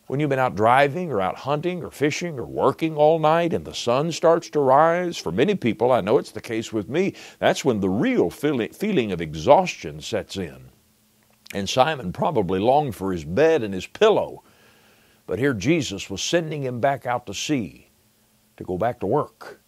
When 0.07 0.19
you've 0.19 0.29
been 0.29 0.39
out 0.39 0.55
driving 0.55 1.11
or 1.11 1.21
out 1.21 1.37
hunting 1.37 1.83
or 1.83 1.89
fishing 1.89 2.37
or 2.37 2.45
working 2.45 2.95
all 2.95 3.19
night 3.19 3.53
and 3.53 3.63
the 3.63 3.73
sun 3.73 4.11
starts 4.11 4.49
to 4.49 4.59
rise, 4.59 5.17
for 5.17 5.31
many 5.31 5.55
people, 5.55 5.91
I 5.91 6.01
know 6.01 6.17
it's 6.17 6.31
the 6.31 6.41
case 6.41 6.73
with 6.73 6.89
me, 6.89 7.13
that's 7.39 7.63
when 7.63 7.79
the 7.79 7.89
real 7.89 8.29
feeling 8.29 9.11
of 9.11 9.21
exhaustion 9.21 10.01
sets 10.01 10.35
in. 10.35 10.69
And 11.53 11.69
Simon 11.69 12.11
probably 12.11 12.59
longed 12.59 12.95
for 12.95 13.11
his 13.13 13.23
bed 13.23 13.63
and 13.63 13.73
his 13.73 13.87
pillow, 13.87 14.43
but 15.25 15.39
here 15.39 15.53
Jesus 15.53 16.09
was 16.09 16.21
sending 16.21 16.63
him 16.63 16.81
back 16.81 17.05
out 17.05 17.25
to 17.27 17.33
sea 17.33 17.89
to 18.57 18.63
go 18.63 18.77
back 18.77 18.99
to 18.99 19.07
work. 19.07 19.61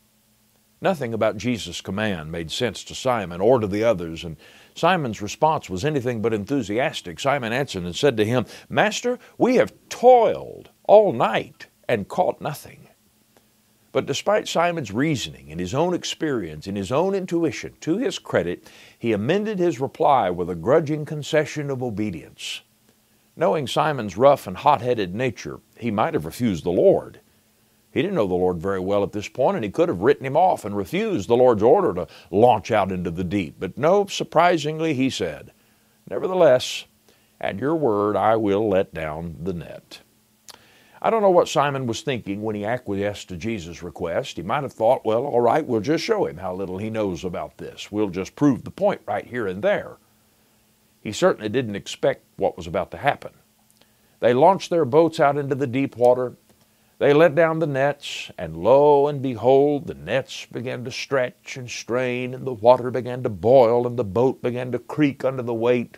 Nothing 0.81 1.13
about 1.13 1.37
Jesus' 1.37 1.81
command 1.81 2.31
made 2.31 2.51
sense 2.51 2.83
to 2.83 2.93
Simon 2.93 3.39
or 3.39 3.59
to 3.59 3.67
the 3.67 3.83
others, 3.83 4.23
and 4.23 4.35
Simon's 4.75 5.21
response 5.21 5.69
was 5.69 5.85
anything 5.85 6.21
but 6.21 6.33
enthusiastic. 6.33 7.19
Simon 7.19 7.53
answered 7.53 7.83
and 7.83 7.95
said 7.95 8.17
to 8.17 8.25
him, 8.25 8.45
Master, 8.69 9.17
we 9.37 9.55
have 9.55 9.73
toiled 9.87 10.69
all 10.83 11.13
night 11.13 11.67
and 11.87 12.07
caught 12.09 12.41
nothing. 12.41 12.89
But 13.93 14.05
despite 14.05 14.49
Simon's 14.49 14.91
reasoning 14.91 15.49
and 15.49 15.59
his 15.59 15.73
own 15.73 15.93
experience 15.93 16.67
and 16.67 16.75
his 16.75 16.91
own 16.91 17.15
intuition, 17.15 17.75
to 17.79 17.97
his 17.97 18.19
credit, 18.19 18.69
he 18.99 19.13
amended 19.13 19.57
his 19.57 19.79
reply 19.79 20.29
with 20.29 20.49
a 20.49 20.55
grudging 20.55 21.05
concession 21.05 21.69
of 21.69 21.81
obedience. 21.81 22.61
Knowing 23.37 23.67
Simon's 23.67 24.17
rough 24.17 24.47
and 24.47 24.57
hot 24.57 24.81
headed 24.81 25.15
nature, 25.15 25.61
he 25.77 25.91
might 25.91 26.13
have 26.13 26.25
refused 26.25 26.65
the 26.65 26.71
Lord. 26.71 27.21
He 27.95 28.01
didn't 28.01 28.15
know 28.15 28.27
the 28.27 28.33
Lord 28.35 28.57
very 28.57 28.81
well 28.81 29.03
at 29.03 29.13
this 29.13 29.29
point, 29.29 29.55
and 29.55 29.63
he 29.63 29.71
could 29.71 29.87
have 29.87 30.01
written 30.01 30.25
him 30.25 30.35
off 30.35 30.65
and 30.65 30.75
refused 30.75 31.29
the 31.29 31.37
Lord's 31.37 31.63
order 31.63 31.93
to 31.93 32.07
launch 32.29 32.69
out 32.69 32.91
into 32.91 33.09
the 33.09 33.23
deep. 33.23 33.55
But 33.57 33.77
no, 33.77 34.05
surprisingly, 34.05 34.93
he 34.93 35.09
said, 35.09 35.53
Nevertheless, 36.09 36.83
at 37.39 37.57
your 37.57 37.73
word, 37.73 38.17
I 38.17 38.35
will 38.35 38.67
let 38.67 38.93
down 38.93 39.37
the 39.41 39.53
net. 39.53 40.01
I 41.01 41.09
don't 41.09 41.21
know 41.21 41.29
what 41.29 41.47
Simon 41.47 41.87
was 41.87 42.01
thinking 42.01 42.41
when 42.41 42.55
he 42.55 42.65
acquiesced 42.65 43.29
to 43.29 43.37
Jesus' 43.37 43.81
request. 43.81 44.35
He 44.35 44.43
might 44.43 44.63
have 44.63 44.73
thought, 44.73 45.05
well, 45.05 45.25
all 45.25 45.39
right, 45.39 45.65
we'll 45.65 45.79
just 45.79 46.03
show 46.03 46.25
him 46.25 46.37
how 46.37 46.53
little 46.53 46.79
he 46.79 46.89
knows 46.89 47.23
about 47.23 47.59
this. 47.59 47.93
We'll 47.93 48.09
just 48.09 48.35
prove 48.35 48.65
the 48.65 48.71
point 48.71 49.03
right 49.05 49.25
here 49.25 49.47
and 49.47 49.61
there. 49.61 49.99
He 50.99 51.13
certainly 51.13 51.47
didn't 51.47 51.77
expect 51.77 52.25
what 52.35 52.57
was 52.57 52.67
about 52.67 52.91
to 52.91 52.97
happen. 52.97 53.31
They 54.19 54.33
launched 54.33 54.69
their 54.69 54.83
boats 54.83 55.17
out 55.21 55.37
into 55.37 55.55
the 55.55 55.67
deep 55.67 55.95
water, 55.95 56.35
they 56.97 57.13
let 57.13 57.35
down 57.35 57.59
the 57.59 57.67
nets, 57.67 58.31
and 58.37 58.55
lo 58.55 59.07
and 59.07 59.21
behold, 59.21 59.87
the 59.87 59.93
nets 59.93 60.45
began 60.45 60.85
to 60.85 60.91
stretch 60.91 61.57
and 61.57 61.69
strain, 61.69 62.33
and 62.33 62.47
the 62.47 62.53
water 62.53 62.89
began 62.89 63.21
to 63.23 63.29
boil, 63.29 63.85
and 63.85 63.97
the 63.97 64.03
boat 64.05 64.41
began 64.41 64.71
to 64.71 64.79
creak 64.79 65.25
under 65.25 65.43
the 65.43 65.53
weight. 65.53 65.97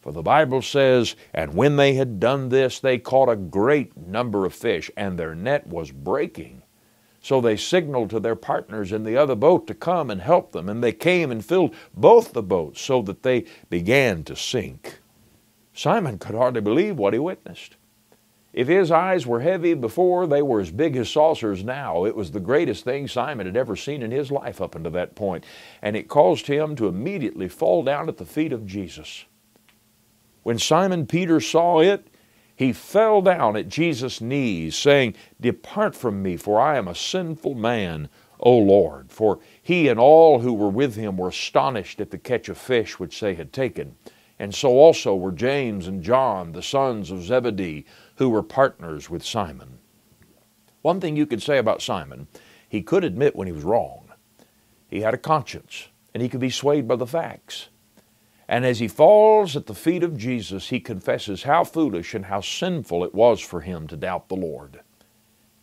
For 0.00 0.12
the 0.12 0.22
Bible 0.22 0.60
says, 0.60 1.14
And 1.32 1.54
when 1.54 1.76
they 1.76 1.94
had 1.94 2.18
done 2.20 2.48
this, 2.48 2.80
they 2.80 2.98
caught 2.98 3.28
a 3.28 3.36
great 3.36 3.96
number 3.96 4.44
of 4.44 4.52
fish, 4.54 4.90
and 4.96 5.16
their 5.18 5.34
net 5.34 5.66
was 5.68 5.92
breaking. 5.92 6.62
So 7.20 7.40
they 7.40 7.56
signaled 7.56 8.10
to 8.10 8.20
their 8.20 8.36
partners 8.36 8.92
in 8.92 9.04
the 9.04 9.16
other 9.16 9.34
boat 9.34 9.66
to 9.68 9.74
come 9.74 10.10
and 10.10 10.20
help 10.20 10.52
them, 10.52 10.68
and 10.68 10.84
they 10.84 10.92
came 10.92 11.30
and 11.30 11.42
filled 11.42 11.74
both 11.94 12.32
the 12.32 12.42
boats 12.42 12.82
so 12.82 13.00
that 13.02 13.22
they 13.22 13.46
began 13.70 14.24
to 14.24 14.36
sink. 14.36 14.98
Simon 15.72 16.18
could 16.18 16.34
hardly 16.34 16.60
believe 16.60 16.98
what 16.98 17.14
he 17.14 17.18
witnessed. 17.18 17.76
If 18.54 18.68
his 18.68 18.92
eyes 18.92 19.26
were 19.26 19.40
heavy 19.40 19.74
before, 19.74 20.28
they 20.28 20.40
were 20.40 20.60
as 20.60 20.70
big 20.70 20.96
as 20.96 21.10
saucers 21.10 21.64
now. 21.64 22.04
It 22.04 22.14
was 22.14 22.30
the 22.30 22.38
greatest 22.38 22.84
thing 22.84 23.08
Simon 23.08 23.46
had 23.46 23.56
ever 23.56 23.74
seen 23.74 24.00
in 24.00 24.12
his 24.12 24.30
life 24.30 24.60
up 24.60 24.76
until 24.76 24.92
that 24.92 25.16
point, 25.16 25.44
and 25.82 25.96
it 25.96 26.06
caused 26.06 26.46
him 26.46 26.76
to 26.76 26.86
immediately 26.86 27.48
fall 27.48 27.82
down 27.82 28.08
at 28.08 28.16
the 28.16 28.24
feet 28.24 28.52
of 28.52 28.64
Jesus. 28.64 29.24
When 30.44 30.60
Simon 30.60 31.04
Peter 31.04 31.40
saw 31.40 31.80
it, 31.80 32.06
he 32.54 32.72
fell 32.72 33.20
down 33.22 33.56
at 33.56 33.68
Jesus' 33.68 34.20
knees, 34.20 34.76
saying, 34.76 35.16
Depart 35.40 35.96
from 35.96 36.22
me, 36.22 36.36
for 36.36 36.60
I 36.60 36.78
am 36.78 36.86
a 36.86 36.94
sinful 36.94 37.56
man, 37.56 38.08
O 38.38 38.56
Lord. 38.56 39.10
For 39.10 39.40
he 39.60 39.88
and 39.88 39.98
all 39.98 40.38
who 40.38 40.52
were 40.52 40.68
with 40.68 40.94
him 40.94 41.16
were 41.16 41.28
astonished 41.28 42.00
at 42.00 42.12
the 42.12 42.18
catch 42.18 42.48
of 42.48 42.56
fish 42.56 43.00
which 43.00 43.18
they 43.18 43.34
had 43.34 43.52
taken. 43.52 43.96
And 44.38 44.54
so 44.54 44.70
also 44.70 45.16
were 45.16 45.32
James 45.32 45.88
and 45.88 46.02
John, 46.02 46.52
the 46.52 46.62
sons 46.62 47.10
of 47.10 47.22
Zebedee 47.22 47.84
who 48.16 48.28
were 48.28 48.42
partners 48.42 49.10
with 49.10 49.24
Simon. 49.24 49.78
One 50.82 51.00
thing 51.00 51.16
you 51.16 51.26
could 51.26 51.42
say 51.42 51.58
about 51.58 51.82
Simon, 51.82 52.28
he 52.68 52.82
could 52.82 53.04
admit 53.04 53.36
when 53.36 53.46
he 53.46 53.52
was 53.52 53.64
wrong. 53.64 54.08
He 54.88 55.00
had 55.00 55.14
a 55.14 55.18
conscience, 55.18 55.88
and 56.12 56.22
he 56.22 56.28
could 56.28 56.40
be 56.40 56.50
swayed 56.50 56.86
by 56.86 56.96
the 56.96 57.06
facts. 57.06 57.68
And 58.46 58.66
as 58.66 58.78
he 58.78 58.88
falls 58.88 59.56
at 59.56 59.66
the 59.66 59.74
feet 59.74 60.02
of 60.02 60.18
Jesus, 60.18 60.68
he 60.68 60.80
confesses 60.80 61.44
how 61.44 61.64
foolish 61.64 62.14
and 62.14 62.26
how 62.26 62.40
sinful 62.40 63.02
it 63.04 63.14
was 63.14 63.40
for 63.40 63.62
him 63.62 63.86
to 63.88 63.96
doubt 63.96 64.28
the 64.28 64.36
Lord. 64.36 64.80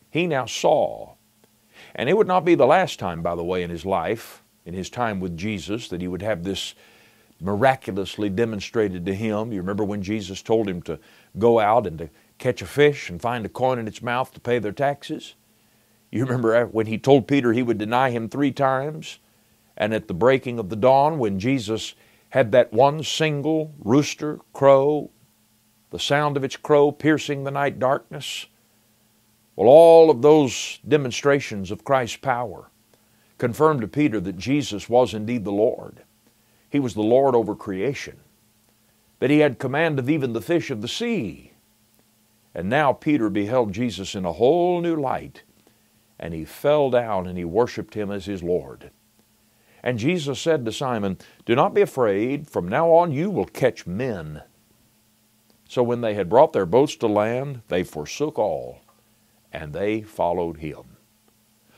He 0.09 0.25
now 0.25 0.45
saw, 0.45 1.13
and 1.95 2.09
it 2.09 2.17
would 2.17 2.27
not 2.27 2.43
be 2.43 2.55
the 2.55 2.65
last 2.65 2.99
time, 2.99 3.21
by 3.21 3.35
the 3.35 3.43
way, 3.43 3.63
in 3.63 3.69
his 3.69 3.85
life, 3.85 4.43
in 4.65 4.73
his 4.73 4.89
time 4.89 5.19
with 5.19 5.37
Jesus, 5.37 5.87
that 5.89 6.01
he 6.01 6.07
would 6.07 6.21
have 6.21 6.43
this 6.43 6.73
miraculously 7.39 8.29
demonstrated 8.29 9.05
to 9.05 9.15
him. 9.15 9.51
You 9.51 9.59
remember 9.59 9.83
when 9.83 10.01
Jesus 10.03 10.41
told 10.41 10.67
him 10.67 10.81
to 10.83 10.99
go 11.37 11.59
out 11.59 11.87
and 11.87 11.97
to 11.99 12.09
catch 12.41 12.61
a 12.61 12.65
fish 12.65 13.09
and 13.09 13.21
find 13.21 13.45
a 13.45 13.49
coin 13.49 13.79
in 13.79 13.87
its 13.87 14.01
mouth 14.01 14.33
to 14.33 14.41
pay 14.41 14.59
their 14.59 14.73
taxes? 14.73 15.35
You 16.11 16.25
remember 16.25 16.65
when 16.65 16.87
he 16.87 16.97
told 16.97 17.27
Peter 17.27 17.53
he 17.53 17.63
would 17.63 17.77
deny 17.77 18.09
him 18.09 18.27
three 18.27 18.51
times? 18.51 19.19
And 19.77 19.93
at 19.93 20.09
the 20.09 20.13
breaking 20.13 20.59
of 20.59 20.69
the 20.69 20.75
dawn, 20.75 21.17
when 21.17 21.39
Jesus 21.39 21.95
had 22.29 22.51
that 22.51 22.73
one 22.73 23.03
single 23.03 23.73
rooster 23.79 24.39
crow, 24.53 25.09
the 25.91 25.99
sound 25.99 26.35
of 26.35 26.43
its 26.43 26.57
crow 26.57 26.91
piercing 26.91 27.43
the 27.43 27.51
night 27.51 27.79
darkness, 27.79 28.47
well, 29.55 29.69
all 29.69 30.09
of 30.09 30.21
those 30.21 30.79
demonstrations 30.87 31.71
of 31.71 31.83
Christ's 31.83 32.17
power 32.17 32.69
confirmed 33.37 33.81
to 33.81 33.87
Peter 33.87 34.19
that 34.19 34.37
Jesus 34.37 34.89
was 34.89 35.13
indeed 35.13 35.45
the 35.45 35.51
Lord. 35.51 36.03
He 36.69 36.79
was 36.79 36.93
the 36.93 37.01
Lord 37.01 37.35
over 37.35 37.55
creation, 37.55 38.19
that 39.19 39.29
he 39.29 39.39
had 39.39 39.59
command 39.59 39.99
of 39.99 40.09
even 40.09 40.33
the 40.33 40.41
fish 40.41 40.71
of 40.71 40.81
the 40.81 40.87
sea. 40.87 41.50
And 42.53 42.69
now 42.69 42.93
Peter 42.93 43.29
beheld 43.29 43.73
Jesus 43.73 44.15
in 44.15 44.25
a 44.25 44.33
whole 44.33 44.81
new 44.81 44.95
light, 44.95 45.43
and 46.19 46.33
he 46.33 46.45
fell 46.45 46.89
down 46.89 47.27
and 47.27 47.37
he 47.37 47.45
worshiped 47.45 47.93
him 47.93 48.11
as 48.11 48.25
his 48.25 48.43
Lord. 48.43 48.91
And 49.83 49.97
Jesus 49.97 50.39
said 50.39 50.65
to 50.65 50.71
Simon, 50.71 51.17
Do 51.45 51.55
not 51.55 51.73
be 51.73 51.81
afraid, 51.81 52.47
from 52.47 52.67
now 52.67 52.91
on 52.91 53.11
you 53.11 53.29
will 53.29 53.45
catch 53.45 53.87
men. 53.87 54.43
So 55.67 55.81
when 55.81 56.01
they 56.01 56.13
had 56.13 56.29
brought 56.29 56.53
their 56.53 56.65
boats 56.65 56.95
to 56.97 57.07
land, 57.07 57.61
they 57.69 57.83
forsook 57.83 58.37
all, 58.37 58.81
and 59.51 59.73
they 59.73 60.01
followed 60.01 60.57
him. 60.57 60.97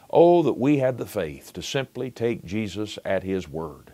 Oh, 0.10 0.44
that 0.44 0.60
we 0.60 0.80
had 0.80 0.98
the 0.98 1.06
faith 1.06 1.54
to 1.54 1.62
simply 1.62 2.12
take 2.12 2.44
Jesus 2.44 3.00
at 3.06 3.24
his 3.24 3.48
word 3.48 3.94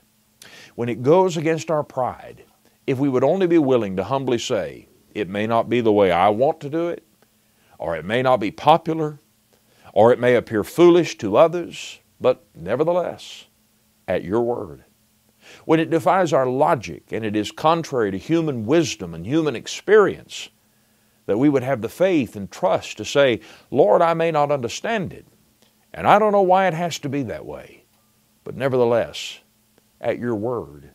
when 0.76 0.90
it 0.90 1.04
goes 1.04 1.38
against 1.38 1.70
our 1.70 1.84
pride, 1.84 2.44
if 2.88 2.98
we 2.98 3.10
would 3.10 3.24
only 3.24 3.48
be 3.48 3.58
willing 3.58 3.96
to 3.98 4.04
humbly 4.04 4.38
say, 4.38 4.88
it 5.20 5.30
may 5.30 5.48
not 5.48 5.70
be 5.70 5.82
the 5.82 5.92
way 5.92 6.12
I 6.12 6.30
want 6.30 6.60
to 6.62 6.70
do 6.70 6.88
it, 6.88 7.04
or 7.78 7.96
it 7.96 8.06
may 8.06 8.22
not 8.22 8.38
be 8.40 8.52
popular, 8.52 9.20
or 9.94 10.12
it 10.12 10.20
may 10.20 10.36
appear 10.36 10.64
foolish 10.64 11.18
to 11.20 11.38
others, 11.38 12.00
but 12.20 12.46
nevertheless, 12.54 13.46
at 14.08 14.24
your 14.24 14.42
word. 14.42 14.84
When 15.66 15.80
it 15.80 15.90
defies 15.90 16.34
our 16.34 16.46
logic 16.46 17.12
and 17.12 17.26
it 17.26 17.36
is 17.36 17.52
contrary 17.52 18.12
to 18.12 18.18
human 18.18 18.66
wisdom 18.66 19.14
and 19.14 19.26
human 19.26 19.56
experience, 19.56 20.50
that 21.26 21.38
we 21.38 21.50
would 21.50 21.64
have 21.64 21.82
the 21.82 21.90
faith 21.90 22.36
and 22.36 22.50
trust 22.50 22.98
to 22.98 23.06
say, 23.06 23.40
Lord, 23.72 24.02
I 24.02 24.14
may 24.14 24.32
not 24.32 24.52
understand 24.52 25.14
it, 25.14 25.26
and 25.94 26.08
I 26.08 26.20
don't 26.20 26.32
know 26.32 26.42
why 26.42 26.68
it 26.68 26.74
has 26.74 27.00
to 27.00 27.10
be 27.10 27.24
that 27.24 27.46
way, 27.46 27.84
but 28.44 28.56
nevertheless, 28.56 29.40
at 30.02 30.20
your 30.20 30.36
word. 30.36 30.92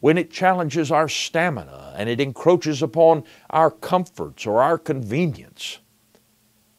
When 0.00 0.18
it 0.18 0.30
challenges 0.30 0.90
our 0.90 1.08
stamina 1.08 1.94
and 1.96 2.08
it 2.08 2.20
encroaches 2.20 2.82
upon 2.82 3.24
our 3.50 3.70
comforts 3.70 4.46
or 4.46 4.62
our 4.62 4.78
convenience, 4.78 5.78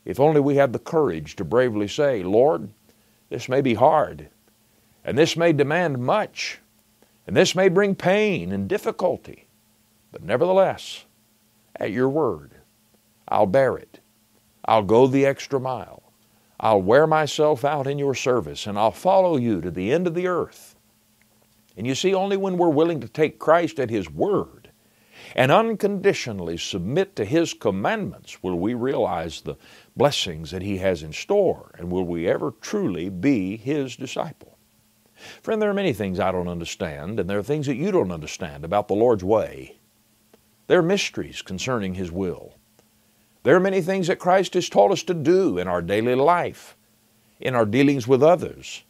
if 0.06 0.20
only 0.20 0.40
we 0.40 0.56
had 0.56 0.72
the 0.72 0.80
courage 0.80 1.36
to 1.36 1.44
bravely 1.44 1.88
say, 1.88 2.24
Lord, 2.24 2.70
this 3.30 3.50
may 3.50 3.60
be 3.60 3.74
hard, 3.74 4.30
and 5.04 5.18
this 5.18 5.36
may 5.36 5.52
demand 5.52 6.00
much, 6.00 6.60
and 7.26 7.36
this 7.36 7.56
may 7.56 7.68
bring 7.68 7.94
pain 7.94 8.54
and 8.54 8.70
difficulty, 8.70 9.48
but 10.14 10.24
nevertheless, 10.24 11.04
at 11.76 11.92
your 11.92 12.08
word, 12.08 12.52
I'll 13.28 13.46
bear 13.46 13.76
it. 13.76 14.00
I'll 14.64 14.84
go 14.84 15.08
the 15.08 15.26
extra 15.26 15.60
mile. 15.60 16.04
I'll 16.60 16.82
wear 16.82 17.06
myself 17.06 17.66
out 17.66 17.86
in 17.86 18.00
your 18.00 18.16
service, 18.16 18.66
and 18.66 18.80
I'll 18.80 18.92
follow 18.92 19.38
you 19.38 19.60
to 19.62 19.70
the 19.70 19.92
end 19.92 20.08
of 20.08 20.16
the 20.16 20.28
earth. 20.28 20.77
And 21.78 21.86
you 21.86 21.94
see, 21.94 22.14
only 22.14 22.38
when 22.38 22.58
we're 22.58 22.70
willing 22.70 23.00
to 23.02 23.08
take 23.08 23.38
Christ 23.38 23.80
at 23.80 23.92
His 23.92 24.10
word 24.10 24.72
and 25.36 25.52
unconditionally 25.52 26.58
submit 26.58 27.16
to 27.16 27.26
His 27.26 27.54
commandments 27.54 28.42
will 28.42 28.58
we 28.58 28.74
realize 28.74 29.42
the 29.42 29.58
blessings 29.96 30.52
that 30.52 30.64
He 30.64 30.78
has 30.78 31.04
in 31.04 31.14
store 31.14 31.72
and 31.78 31.92
will 31.92 32.04
we 32.04 32.28
ever 32.28 32.52
truly 32.62 33.10
be 33.10 33.58
His 33.58 33.96
disciple. 33.96 34.58
Friend, 35.42 35.62
there 35.62 35.70
are 35.70 35.76
many 35.76 35.94
things 35.94 36.20
I 36.20 36.32
don't 36.32 36.48
understand, 36.48 37.20
and 37.20 37.30
there 37.30 37.40
are 37.40 37.44
things 37.44 37.68
that 37.68 37.76
you 37.76 37.92
don't 37.92 38.12
understand 38.12 38.66
about 38.66 38.88
the 38.88 38.96
Lord's 38.96 39.24
way. 39.24 39.78
There 40.68 40.80
are 40.80 40.84
mysteries 40.84 41.42
concerning 41.42 41.94
His 41.94 42.12
will. 42.12 42.56
There 43.44 43.56
are 43.56 43.60
many 43.60 43.82
things 43.82 44.08
that 44.08 44.20
Christ 44.20 44.56
has 44.56 44.68
taught 44.68 44.92
us 44.92 45.04
to 45.04 45.14
do 45.14 45.58
in 45.58 45.68
our 45.68 45.82
daily 45.82 46.16
life, 46.16 46.76
in 47.40 47.56
our 47.56 47.66
dealings 47.66 48.08
with 48.08 48.22
others, 48.22 48.84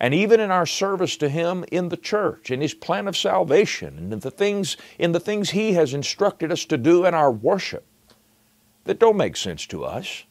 and 0.00 0.14
even 0.14 0.40
in 0.40 0.50
our 0.50 0.66
service 0.66 1.16
to 1.18 1.28
Him 1.28 1.64
in 1.70 1.88
the 1.88 1.96
church, 1.96 2.50
in 2.50 2.60
His 2.60 2.74
plan 2.74 3.08
of 3.08 3.16
salvation, 3.16 3.98
and 3.98 4.12
in 4.12 4.20
the 4.20 4.30
things, 4.30 4.76
in 4.98 5.12
the 5.12 5.20
things 5.20 5.50
He 5.50 5.72
has 5.72 5.94
instructed 5.94 6.52
us 6.52 6.64
to 6.66 6.76
do 6.76 7.04
in 7.04 7.14
our 7.14 7.30
worship 7.30 7.86
that 8.84 8.98
don't 8.98 9.16
make 9.16 9.36
sense 9.36 9.66
to 9.66 9.84
us. 9.84 10.24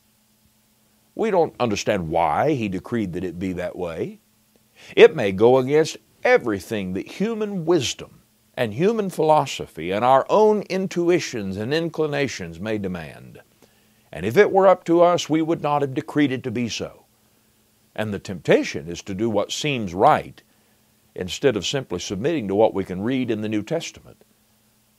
We 1.15 1.31
don't 1.31 1.55
understand 1.59 2.09
why 2.09 2.53
He 2.53 2.69
decreed 2.69 3.13
that 3.13 3.23
it 3.23 3.39
be 3.39 3.53
that 3.53 3.75
way. 3.75 4.19
It 4.95 5.15
may 5.15 5.31
go 5.31 5.57
against 5.57 5.97
everything 6.23 6.93
that 6.93 7.07
human 7.07 7.65
wisdom 7.65 8.21
and 8.55 8.73
human 8.73 9.09
philosophy 9.09 9.91
and 9.91 10.03
our 10.03 10.25
own 10.29 10.61
intuitions 10.63 11.57
and 11.57 11.73
inclinations 11.73 12.59
may 12.59 12.77
demand. 12.77 13.41
And 14.11 14.25
if 14.25 14.37
it 14.37 14.51
were 14.51 14.67
up 14.67 14.83
to 14.85 15.01
us, 15.01 15.29
we 15.29 15.41
would 15.41 15.61
not 15.61 15.81
have 15.81 15.93
decreed 15.93 16.31
it 16.31 16.43
to 16.43 16.51
be 16.51 16.69
so. 16.69 17.06
And 17.97 18.13
the 18.13 18.19
temptation 18.19 18.87
is 18.87 19.01
to 19.01 19.15
do 19.15 19.27
what 19.27 19.51
seems 19.51 19.93
right 19.93 20.41
instead 21.15 21.57
of 21.57 21.65
simply 21.65 21.97
submitting 21.97 22.47
to 22.47 22.55
what 22.55 22.75
we 22.75 22.83
can 22.83 23.01
read 23.01 23.31
in 23.31 23.41
the 23.41 23.49
New 23.49 23.63
Testament. 23.63 24.23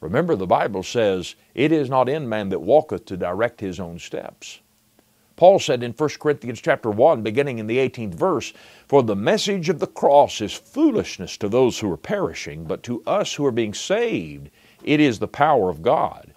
Remember, 0.01 0.35
the 0.35 0.49
Bible 0.49 0.83
says, 0.83 1.37
It 1.55 1.71
is 1.71 1.89
not 1.89 2.09
in 2.09 2.29
man 2.29 2.49
that 2.49 2.61
walketh 2.61 3.05
to 3.07 3.17
direct 3.17 3.61
his 3.61 3.79
own 3.79 4.01
steps. 4.01 4.61
Paul 5.37 5.61
said 5.61 5.85
in 5.85 5.93
1 5.93 6.09
Corinthians 6.19 6.61
chapter 6.61 6.91
1, 6.91 7.23
beginning 7.23 7.61
in 7.61 7.69
the 7.69 7.79
18th 7.79 8.15
verse, 8.15 8.53
For 8.89 9.05
the 9.05 9.15
message 9.15 9.69
of 9.69 9.79
the 9.79 9.87
cross 9.87 10.41
is 10.41 10.53
foolishness 10.53 11.37
to 11.37 11.49
those 11.49 11.79
who 11.79 11.93
are 11.93 11.97
perishing, 11.97 12.65
but 12.65 12.83
to 12.83 13.05
us 13.07 13.35
who 13.35 13.47
are 13.47 13.53
being 13.53 13.75
saved, 13.75 14.51
it 14.83 14.99
is 14.99 15.21
the 15.21 15.29
power 15.29 15.71
of 15.71 15.83
God. 15.83 16.35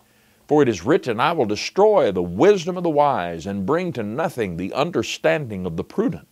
For 0.47 0.61
it 0.61 0.69
is 0.69 0.85
written, 0.85 1.19
I 1.19 1.31
will 1.31 1.47
destroy 1.47 2.11
the 2.11 2.21
wisdom 2.21 2.77
of 2.77 2.83
the 2.83 2.91
wise, 2.91 3.47
and 3.47 3.65
bring 3.65 3.91
to 3.93 4.03
nothing 4.03 4.57
the 4.57 4.73
understanding 4.73 5.65
of 5.65 5.77
the 5.77 5.83
prudent. 5.83 6.30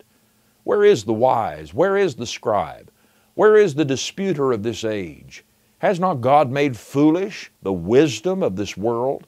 Where 0.69 0.85
is 0.85 1.05
the 1.05 1.13
wise? 1.13 1.73
Where 1.73 1.97
is 1.97 2.13
the 2.13 2.27
scribe? 2.27 2.91
Where 3.33 3.57
is 3.57 3.73
the 3.73 3.83
disputer 3.83 4.51
of 4.51 4.61
this 4.61 4.83
age? 4.83 5.43
Has 5.79 5.99
not 5.99 6.21
God 6.21 6.51
made 6.51 6.77
foolish 6.77 7.51
the 7.63 7.73
wisdom 7.73 8.43
of 8.43 8.55
this 8.55 8.77
world? 8.77 9.25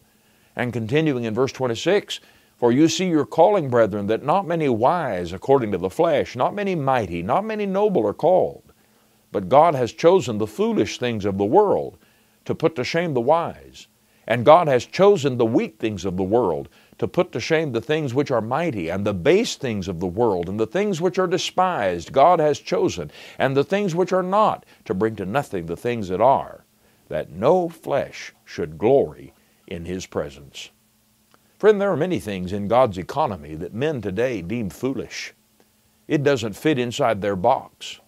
And 0.56 0.72
continuing 0.72 1.24
in 1.24 1.34
verse 1.34 1.52
26, 1.52 2.20
For 2.58 2.72
you 2.72 2.88
see 2.88 3.08
your 3.08 3.26
calling, 3.26 3.72
brethren, 3.72 4.06
that 4.06 4.24
not 4.24 4.46
many 4.46 4.70
wise 4.70 5.34
according 5.34 5.72
to 5.72 5.80
the 5.80 5.90
flesh, 5.90 6.36
not 6.36 6.54
many 6.54 6.76
mighty, 6.76 7.24
not 7.24 7.44
many 7.44 7.66
noble 7.66 8.06
are 8.06 8.14
called. 8.14 8.72
But 9.32 9.50
God 9.50 9.74
has 9.74 9.94
chosen 9.94 10.38
the 10.38 10.46
foolish 10.46 11.00
things 11.00 11.26
of 11.26 11.40
the 11.40 11.44
world 11.44 11.98
to 12.46 12.54
put 12.54 12.76
to 12.76 12.84
shame 12.84 13.16
the 13.16 13.20
wise. 13.20 13.88
And 14.28 14.46
God 14.46 14.68
has 14.68 14.86
chosen 14.86 15.40
the 15.40 15.46
weak 15.46 15.80
things 15.80 16.06
of 16.06 16.18
the 16.18 16.24
world 16.24 16.70
to 17.02 17.08
put 17.08 17.32
to 17.32 17.40
shame 17.40 17.72
the 17.72 17.82
things 17.82 18.14
which 18.14 18.30
are 18.30 18.42
mighty, 18.42 18.88
and 18.88 19.04
the 19.04 19.12
base 19.12 19.56
things 19.56 19.88
of 19.88 20.00
the 20.00 20.06
world, 20.06 20.48
and 20.48 20.60
the 20.60 20.68
things 20.68 21.02
which 21.02 21.18
are 21.18 21.26
despised, 21.26 22.12
God 22.12 22.40
has 22.40 22.60
chosen, 22.60 23.10
and 23.40 23.58
the 23.58 23.64
things 23.64 23.96
which 23.96 24.14
are 24.14 24.22
not, 24.22 24.68
to 24.86 24.94
bring 24.94 25.16
to 25.16 25.26
nothing 25.26 25.66
the 25.66 25.76
things 25.76 26.10
that 26.10 26.22
are, 26.22 26.64
that 27.10 27.32
no 27.32 27.68
flesh 27.70 28.34
should 28.46 28.78
glory 28.78 29.34
in 29.66 29.84
His 29.84 30.06
presence. 30.06 30.70
Friend, 31.58 31.82
there 31.82 31.92
are 31.92 31.98
many 31.98 32.20
things 32.20 32.54
in 32.54 32.68
God's 32.68 33.00
economy 33.00 33.56
that 33.56 33.74
men 33.74 34.00
today 34.00 34.44
deem 34.44 34.70
foolish. 34.70 35.34
It 36.08 36.22
doesn't 36.22 36.56
fit 36.56 36.78
inside 36.78 37.20
their 37.20 37.36
box. 37.36 38.00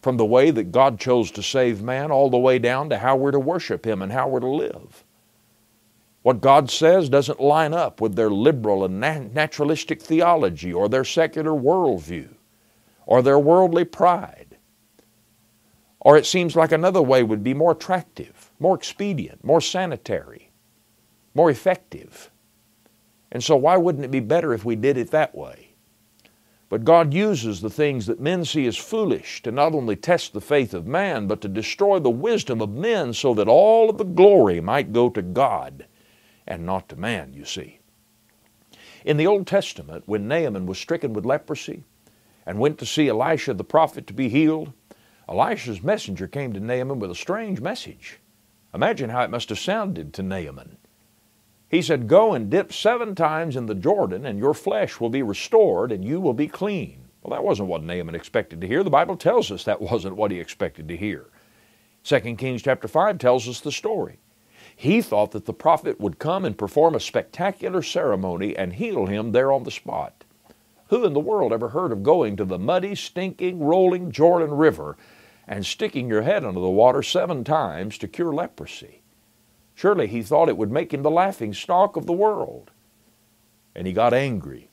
From 0.00 0.16
the 0.16 0.24
way 0.24 0.50
that 0.52 0.72
God 0.72 0.98
chose 0.98 1.30
to 1.32 1.42
save 1.42 1.82
man 1.82 2.10
all 2.10 2.30
the 2.30 2.38
way 2.38 2.58
down 2.58 2.88
to 2.88 2.96
how 2.96 3.14
we're 3.14 3.30
to 3.30 3.38
worship 3.38 3.86
Him 3.86 4.00
and 4.00 4.10
how 4.10 4.26
we're 4.26 4.40
to 4.40 4.48
live. 4.48 5.04
What 6.28 6.42
God 6.42 6.70
says 6.70 7.08
doesn't 7.08 7.40
line 7.40 7.72
up 7.72 8.02
with 8.02 8.14
their 8.14 8.28
liberal 8.28 8.84
and 8.84 9.00
naturalistic 9.00 10.02
theology 10.02 10.70
or 10.70 10.86
their 10.86 11.02
secular 11.02 11.52
worldview 11.52 12.34
or 13.06 13.22
their 13.22 13.38
worldly 13.38 13.86
pride. 13.86 14.58
Or 16.00 16.18
it 16.18 16.26
seems 16.26 16.54
like 16.54 16.70
another 16.70 17.00
way 17.00 17.22
would 17.22 17.42
be 17.42 17.54
more 17.54 17.72
attractive, 17.72 18.50
more 18.58 18.76
expedient, 18.76 19.42
more 19.42 19.62
sanitary, 19.62 20.50
more 21.32 21.48
effective. 21.48 22.30
And 23.32 23.42
so, 23.42 23.56
why 23.56 23.78
wouldn't 23.78 24.04
it 24.04 24.10
be 24.10 24.20
better 24.20 24.52
if 24.52 24.66
we 24.66 24.76
did 24.76 24.98
it 24.98 25.10
that 25.12 25.34
way? 25.34 25.76
But 26.68 26.84
God 26.84 27.14
uses 27.14 27.62
the 27.62 27.70
things 27.70 28.04
that 28.04 28.20
men 28.20 28.44
see 28.44 28.66
as 28.66 28.76
foolish 28.76 29.42
to 29.44 29.50
not 29.50 29.74
only 29.74 29.96
test 29.96 30.34
the 30.34 30.42
faith 30.42 30.74
of 30.74 30.86
man, 30.86 31.26
but 31.26 31.40
to 31.40 31.48
destroy 31.48 31.98
the 31.98 32.10
wisdom 32.10 32.60
of 32.60 32.68
men 32.68 33.14
so 33.14 33.32
that 33.32 33.48
all 33.48 33.88
of 33.88 33.96
the 33.96 34.04
glory 34.04 34.60
might 34.60 34.92
go 34.92 35.08
to 35.08 35.22
God 35.22 35.86
and 36.48 36.66
not 36.66 36.88
to 36.88 36.96
man, 36.96 37.32
you 37.34 37.44
see. 37.44 37.78
In 39.04 39.16
the 39.18 39.26
Old 39.26 39.46
Testament, 39.46 40.02
when 40.06 40.26
Naaman 40.26 40.66
was 40.66 40.78
stricken 40.78 41.12
with 41.12 41.26
leprosy 41.26 41.84
and 42.44 42.58
went 42.58 42.78
to 42.78 42.86
see 42.86 43.08
Elisha 43.08 43.54
the 43.54 43.62
prophet 43.62 44.06
to 44.08 44.12
be 44.12 44.28
healed, 44.28 44.72
Elisha's 45.28 45.82
messenger 45.82 46.26
came 46.26 46.52
to 46.54 46.60
Naaman 46.60 46.98
with 46.98 47.10
a 47.10 47.14
strange 47.14 47.60
message. 47.60 48.18
Imagine 48.74 49.10
how 49.10 49.22
it 49.22 49.30
must 49.30 49.50
have 49.50 49.58
sounded 49.58 50.12
to 50.14 50.22
Naaman. 50.22 50.78
He 51.68 51.82
said, 51.82 52.08
Go 52.08 52.32
and 52.32 52.50
dip 52.50 52.72
seven 52.72 53.14
times 53.14 53.54
in 53.54 53.66
the 53.66 53.74
Jordan, 53.74 54.24
and 54.24 54.38
your 54.38 54.54
flesh 54.54 54.98
will 54.98 55.10
be 55.10 55.22
restored, 55.22 55.92
and 55.92 56.02
you 56.02 56.18
will 56.18 56.32
be 56.32 56.48
clean. 56.48 57.04
Well, 57.22 57.36
that 57.36 57.44
wasn't 57.44 57.68
what 57.68 57.82
Naaman 57.82 58.14
expected 58.14 58.60
to 58.62 58.66
hear. 58.66 58.82
The 58.82 58.90
Bible 58.90 59.16
tells 59.16 59.52
us 59.52 59.64
that 59.64 59.82
wasn't 59.82 60.16
what 60.16 60.30
he 60.30 60.40
expected 60.40 60.88
to 60.88 60.96
hear. 60.96 61.26
2 62.04 62.20
Kings 62.36 62.62
chapter 62.62 62.88
5 62.88 63.18
tells 63.18 63.46
us 63.46 63.60
the 63.60 63.72
story. 63.72 64.18
He 64.80 65.02
thought 65.02 65.32
that 65.32 65.46
the 65.46 65.52
prophet 65.52 65.98
would 65.98 66.20
come 66.20 66.44
and 66.44 66.56
perform 66.56 66.94
a 66.94 67.00
spectacular 67.00 67.82
ceremony 67.82 68.56
and 68.56 68.74
heal 68.74 69.06
him 69.06 69.32
there 69.32 69.50
on 69.50 69.64
the 69.64 69.72
spot. 69.72 70.22
Who 70.90 71.04
in 71.04 71.14
the 71.14 71.20
world 71.20 71.52
ever 71.52 71.70
heard 71.70 71.90
of 71.90 72.04
going 72.04 72.36
to 72.36 72.44
the 72.44 72.60
muddy, 72.60 72.94
stinking, 72.94 73.58
rolling 73.58 74.12
Jordan 74.12 74.52
River 74.52 74.96
and 75.48 75.66
sticking 75.66 76.08
your 76.08 76.22
head 76.22 76.44
under 76.44 76.60
the 76.60 76.70
water 76.70 77.02
seven 77.02 77.42
times 77.42 77.98
to 77.98 78.06
cure 78.06 78.32
leprosy? 78.32 79.02
Surely 79.74 80.06
he 80.06 80.22
thought 80.22 80.48
it 80.48 80.56
would 80.56 80.70
make 80.70 80.94
him 80.94 81.02
the 81.02 81.10
laughing 81.10 81.52
stock 81.52 81.96
of 81.96 82.06
the 82.06 82.12
world. 82.12 82.70
And 83.74 83.84
he 83.84 83.92
got 83.92 84.14
angry, 84.14 84.70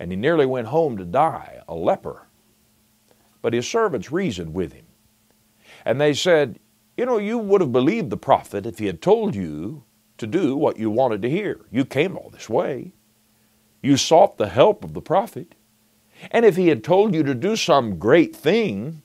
and 0.00 0.10
he 0.10 0.16
nearly 0.16 0.44
went 0.44 0.66
home 0.66 0.96
to 0.96 1.04
die, 1.04 1.62
a 1.68 1.74
leper. 1.76 2.26
But 3.42 3.52
his 3.52 3.68
servants 3.68 4.10
reasoned 4.10 4.54
with 4.54 4.72
him. 4.72 4.86
And 5.84 6.00
they 6.00 6.14
said, 6.14 6.58
You 7.00 7.06
know, 7.06 7.16
you 7.16 7.38
would 7.38 7.62
have 7.62 7.72
believed 7.72 8.10
the 8.10 8.18
prophet 8.18 8.66
if 8.66 8.78
he 8.78 8.84
had 8.84 9.00
told 9.00 9.34
you 9.34 9.84
to 10.18 10.26
do 10.26 10.54
what 10.54 10.76
you 10.78 10.90
wanted 10.90 11.22
to 11.22 11.30
hear. 11.30 11.62
You 11.70 11.86
came 11.86 12.14
all 12.14 12.28
this 12.28 12.46
way. 12.46 12.92
You 13.80 13.96
sought 13.96 14.36
the 14.36 14.50
help 14.50 14.84
of 14.84 14.92
the 14.92 15.00
prophet. 15.00 15.54
And 16.30 16.44
if 16.44 16.56
he 16.56 16.68
had 16.68 16.84
told 16.84 17.14
you 17.14 17.22
to 17.22 17.34
do 17.34 17.56
some 17.56 17.98
great 17.98 18.36
thing 18.36 19.00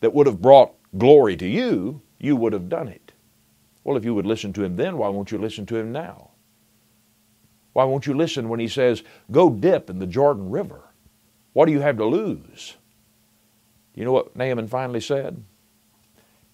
that 0.00 0.12
would 0.12 0.26
have 0.26 0.42
brought 0.42 0.74
glory 0.98 1.38
to 1.38 1.46
you, 1.46 2.02
you 2.18 2.36
would 2.36 2.52
have 2.52 2.68
done 2.68 2.86
it. 2.86 3.12
Well, 3.82 3.96
if 3.96 4.04
you 4.04 4.14
would 4.14 4.26
listen 4.26 4.52
to 4.52 4.62
him 4.62 4.76
then, 4.76 4.98
why 4.98 5.08
won't 5.08 5.32
you 5.32 5.38
listen 5.38 5.64
to 5.64 5.76
him 5.78 5.90
now? 5.90 6.32
Why 7.72 7.84
won't 7.84 8.06
you 8.06 8.12
listen 8.12 8.50
when 8.50 8.60
he 8.60 8.68
says, 8.68 9.02
Go 9.30 9.48
dip 9.48 9.88
in 9.88 10.00
the 10.00 10.06
Jordan 10.06 10.50
River? 10.50 10.82
What 11.54 11.64
do 11.64 11.72
you 11.72 11.80
have 11.80 11.96
to 11.96 12.04
lose? 12.04 12.76
You 13.94 14.04
know 14.04 14.12
what 14.12 14.36
Naaman 14.36 14.68
finally 14.68 15.00
said? 15.00 15.42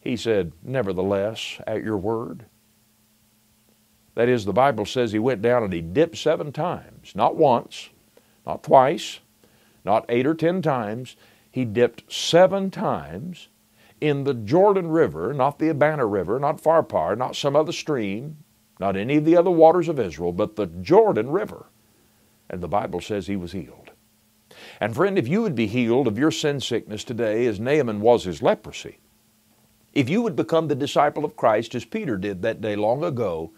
He 0.04 0.16
said, 0.16 0.52
Nevertheless, 0.62 1.60
at 1.66 1.82
your 1.82 1.96
word. 1.96 2.44
That 4.14 4.28
is, 4.28 4.44
the 4.44 4.52
Bible 4.52 4.84
says 4.84 5.10
he 5.10 5.18
went 5.18 5.42
down 5.42 5.64
and 5.64 5.72
he 5.72 5.80
dipped 5.80 6.18
seven 6.18 6.52
times, 6.52 7.14
not 7.16 7.36
once, 7.36 7.88
not 8.46 8.62
twice, 8.62 9.20
not 9.84 10.04
eight 10.10 10.26
or 10.26 10.34
ten 10.34 10.60
times. 10.62 11.16
He 11.50 11.64
dipped 11.64 12.12
seven 12.12 12.70
times 12.70 13.48
in 14.00 14.24
the 14.24 14.34
Jordan 14.34 14.88
River, 14.88 15.32
not 15.32 15.58
the 15.58 15.70
Abana 15.70 16.04
River, 16.04 16.38
not 16.38 16.62
Pharpar, 16.62 17.16
not 17.16 17.34
some 17.34 17.56
other 17.56 17.72
stream, 17.72 18.36
not 18.78 18.96
any 18.96 19.16
of 19.16 19.24
the 19.24 19.36
other 19.36 19.50
waters 19.50 19.88
of 19.88 19.98
Israel, 19.98 20.32
but 20.32 20.56
the 20.56 20.66
Jordan 20.66 21.30
River. 21.30 21.66
And 22.50 22.60
the 22.60 22.68
Bible 22.68 23.00
says 23.00 23.26
he 23.26 23.36
was 23.36 23.52
healed. 23.52 23.92
And 24.80 24.94
friend, 24.94 25.18
if 25.18 25.26
you 25.26 25.40
would 25.42 25.54
be 25.54 25.66
healed 25.66 26.06
of 26.06 26.18
your 26.18 26.30
sin 26.30 26.60
sickness 26.60 27.04
today 27.04 27.46
as 27.46 27.58
Naaman 27.58 28.00
was 28.00 28.24
his 28.24 28.42
leprosy, 28.42 28.98
if 29.94 30.08
you 30.08 30.22
would 30.22 30.34
become 30.34 30.68
the 30.68 30.74
disciple 30.74 31.24
of 31.24 31.36
Christ 31.36 31.74
as 31.74 31.84
Peter 31.84 32.16
did 32.16 32.42
that 32.42 32.60
day 32.60 32.74
long 32.74 33.04
ago, 33.04 33.52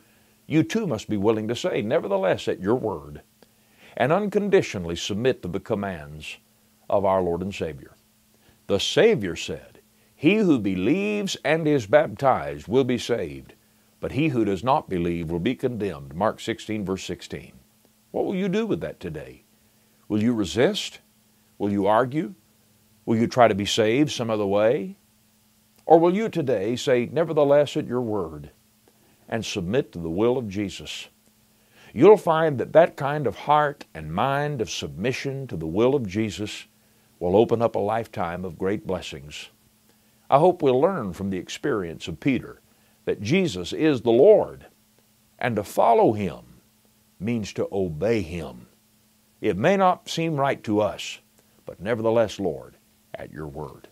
you 0.47 0.63
too 0.63 0.87
must 0.87 1.09
be 1.09 1.17
willing 1.17 1.49
to 1.49 1.57
say, 1.57 1.83
Nevertheless, 1.83 2.47
at 2.47 2.61
your 2.61 2.75
word, 2.75 3.23
and 3.97 4.13
unconditionally 4.13 4.97
submit 4.97 5.43
to 5.43 5.49
the 5.49 5.61
commands 5.61 6.37
of 6.91 7.05
our 7.05 7.23
Lord 7.23 7.41
and 7.41 7.55
Savior. 7.55 7.97
The 8.67 8.79
Savior 8.79 9.35
said, 9.35 9.81
He 10.15 10.37
who 10.37 10.59
believes 10.59 11.37
and 11.45 11.67
is 11.67 11.87
baptized 11.87 12.69
will 12.69 12.85
be 12.85 12.99
saved, 12.99 13.55
but 13.99 14.13
he 14.13 14.29
who 14.29 14.45
does 14.45 14.63
not 14.63 14.91
believe 14.91 15.31
will 15.31 15.41
be 15.41 15.55
condemned. 15.55 16.15
Mark 16.15 16.39
16, 16.41 16.85
verse 16.85 17.05
16. 17.05 17.53
What 18.11 18.27
will 18.27 18.35
you 18.35 18.49
do 18.49 18.67
with 18.67 18.81
that 18.83 19.01
today? 19.01 19.45
Will 20.09 20.23
you 20.23 20.35
resist? 20.35 21.01
Will 21.59 21.73
you 21.73 21.87
argue? 21.87 22.35
Will 23.07 23.17
you 23.17 23.27
try 23.27 23.49
to 23.49 23.55
be 23.55 23.67
saved 23.67 24.13
some 24.13 24.31
other 24.31 24.47
way? 24.47 24.97
Or 25.87 25.99
will 26.01 26.15
you 26.15 26.29
today 26.29 26.75
say, 26.75 27.09
Nevertheless, 27.11 27.77
at 27.77 27.87
your 27.87 28.03
word, 28.03 28.51
and 29.29 29.45
submit 29.45 29.93
to 29.93 29.99
the 30.01 30.11
will 30.11 30.37
of 30.37 30.49
Jesus? 30.49 31.09
You'll 31.95 32.17
find 32.17 32.59
that 32.59 32.73
that 32.75 32.97
kind 32.97 33.27
of 33.27 33.37
heart 33.37 33.87
and 33.95 34.13
mind 34.13 34.61
of 34.61 34.69
submission 34.69 35.47
to 35.47 35.57
the 35.57 35.67
will 35.67 35.95
of 35.95 36.07
Jesus 36.07 36.67
will 37.19 37.37
open 37.37 37.63
up 37.63 37.75
a 37.75 37.79
lifetime 37.79 38.45
of 38.45 38.59
great 38.59 38.87
blessings. 38.87 39.49
I 40.29 40.39
hope 40.39 40.61
we'll 40.61 40.81
learn 40.81 41.13
from 41.13 41.31
the 41.31 41.39
experience 41.39 42.09
of 42.09 42.21
Peter 42.21 42.61
that 43.05 43.23
Jesus 43.23 43.73
is 43.73 44.03
the 44.03 44.11
Lord, 44.11 44.67
and 45.39 45.55
to 45.57 45.63
follow 45.63 46.13
Him 46.13 46.43
means 47.21 47.53
to 47.55 47.69
obey 47.71 48.21
Him. 48.21 48.67
It 49.41 49.57
may 49.57 49.77
not 49.77 50.09
seem 50.09 50.37
right 50.37 50.63
to 50.65 50.81
us, 50.81 51.21
but 51.65 51.81
nevertheless, 51.81 52.41
Lord, 52.41 52.77
at 53.15 53.33
your 53.33 53.47
word. 53.47 53.89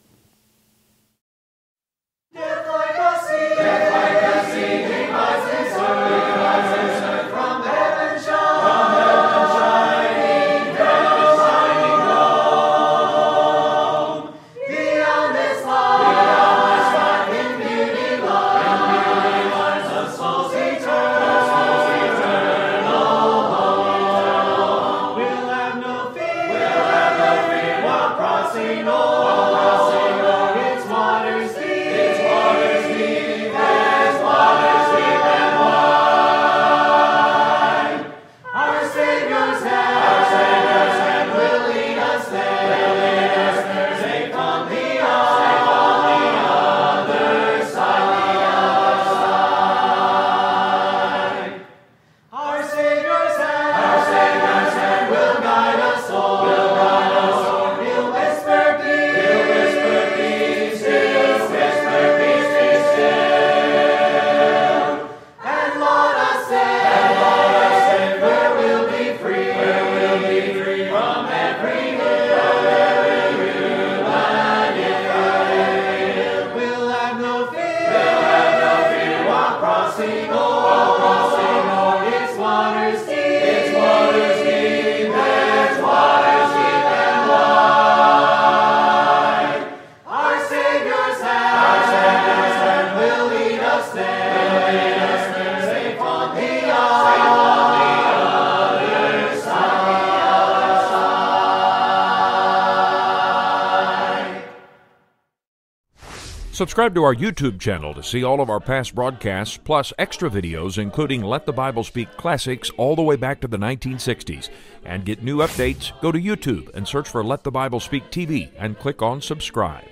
Subscribe 106.54 106.94
to 106.94 107.02
our 107.02 107.16
YouTube 107.16 107.58
channel 107.58 107.92
to 107.94 108.02
see 108.04 108.22
all 108.22 108.40
of 108.40 108.48
our 108.48 108.60
past 108.60 108.94
broadcasts, 108.94 109.56
plus 109.56 109.92
extra 109.98 110.30
videos, 110.30 110.78
including 110.78 111.20
Let 111.20 111.46
the 111.46 111.52
Bible 111.52 111.82
Speak 111.82 112.08
classics 112.16 112.70
all 112.76 112.94
the 112.94 113.02
way 113.02 113.16
back 113.16 113.40
to 113.40 113.48
the 113.48 113.56
1960s. 113.56 114.50
And 114.84 115.04
get 115.04 115.20
new 115.20 115.38
updates, 115.38 115.90
go 116.00 116.12
to 116.12 116.20
YouTube 116.20 116.72
and 116.72 116.86
search 116.86 117.08
for 117.08 117.24
Let 117.24 117.42
the 117.42 117.50
Bible 117.50 117.80
Speak 117.80 118.04
TV 118.12 118.50
and 118.56 118.78
click 118.78 119.02
on 119.02 119.20
subscribe. 119.20 119.84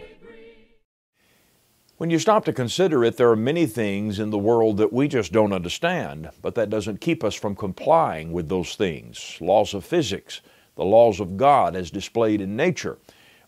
When 1.97 2.11
you 2.11 2.21
stop 2.21 2.45
to 2.45 2.53
consider 2.53 3.03
it, 3.03 3.17
there 3.17 3.33
are 3.33 3.35
many 3.35 3.67
things 3.67 4.21
in 4.21 4.31
the 4.31 4.39
world 4.39 4.77
that 4.77 4.93
we 4.93 5.09
just 5.09 5.33
don't 5.33 5.53
understand, 5.53 6.31
but 6.43 6.55
that 6.55 6.71
doesn't 6.71 7.01
keep 7.01 7.25
us 7.25 7.35
from 7.35 7.57
complying 7.57 8.31
with 8.31 8.49
those 8.49 8.77
things. 8.77 9.37
Laws 9.41 9.75
of 9.75 9.85
physics, 9.85 10.43
the 10.77 10.85
laws 10.85 11.19
of 11.19 11.37
God 11.37 11.75
as 11.75 11.91
displayed 11.91 12.41
in 12.41 12.55
nature. 12.55 12.99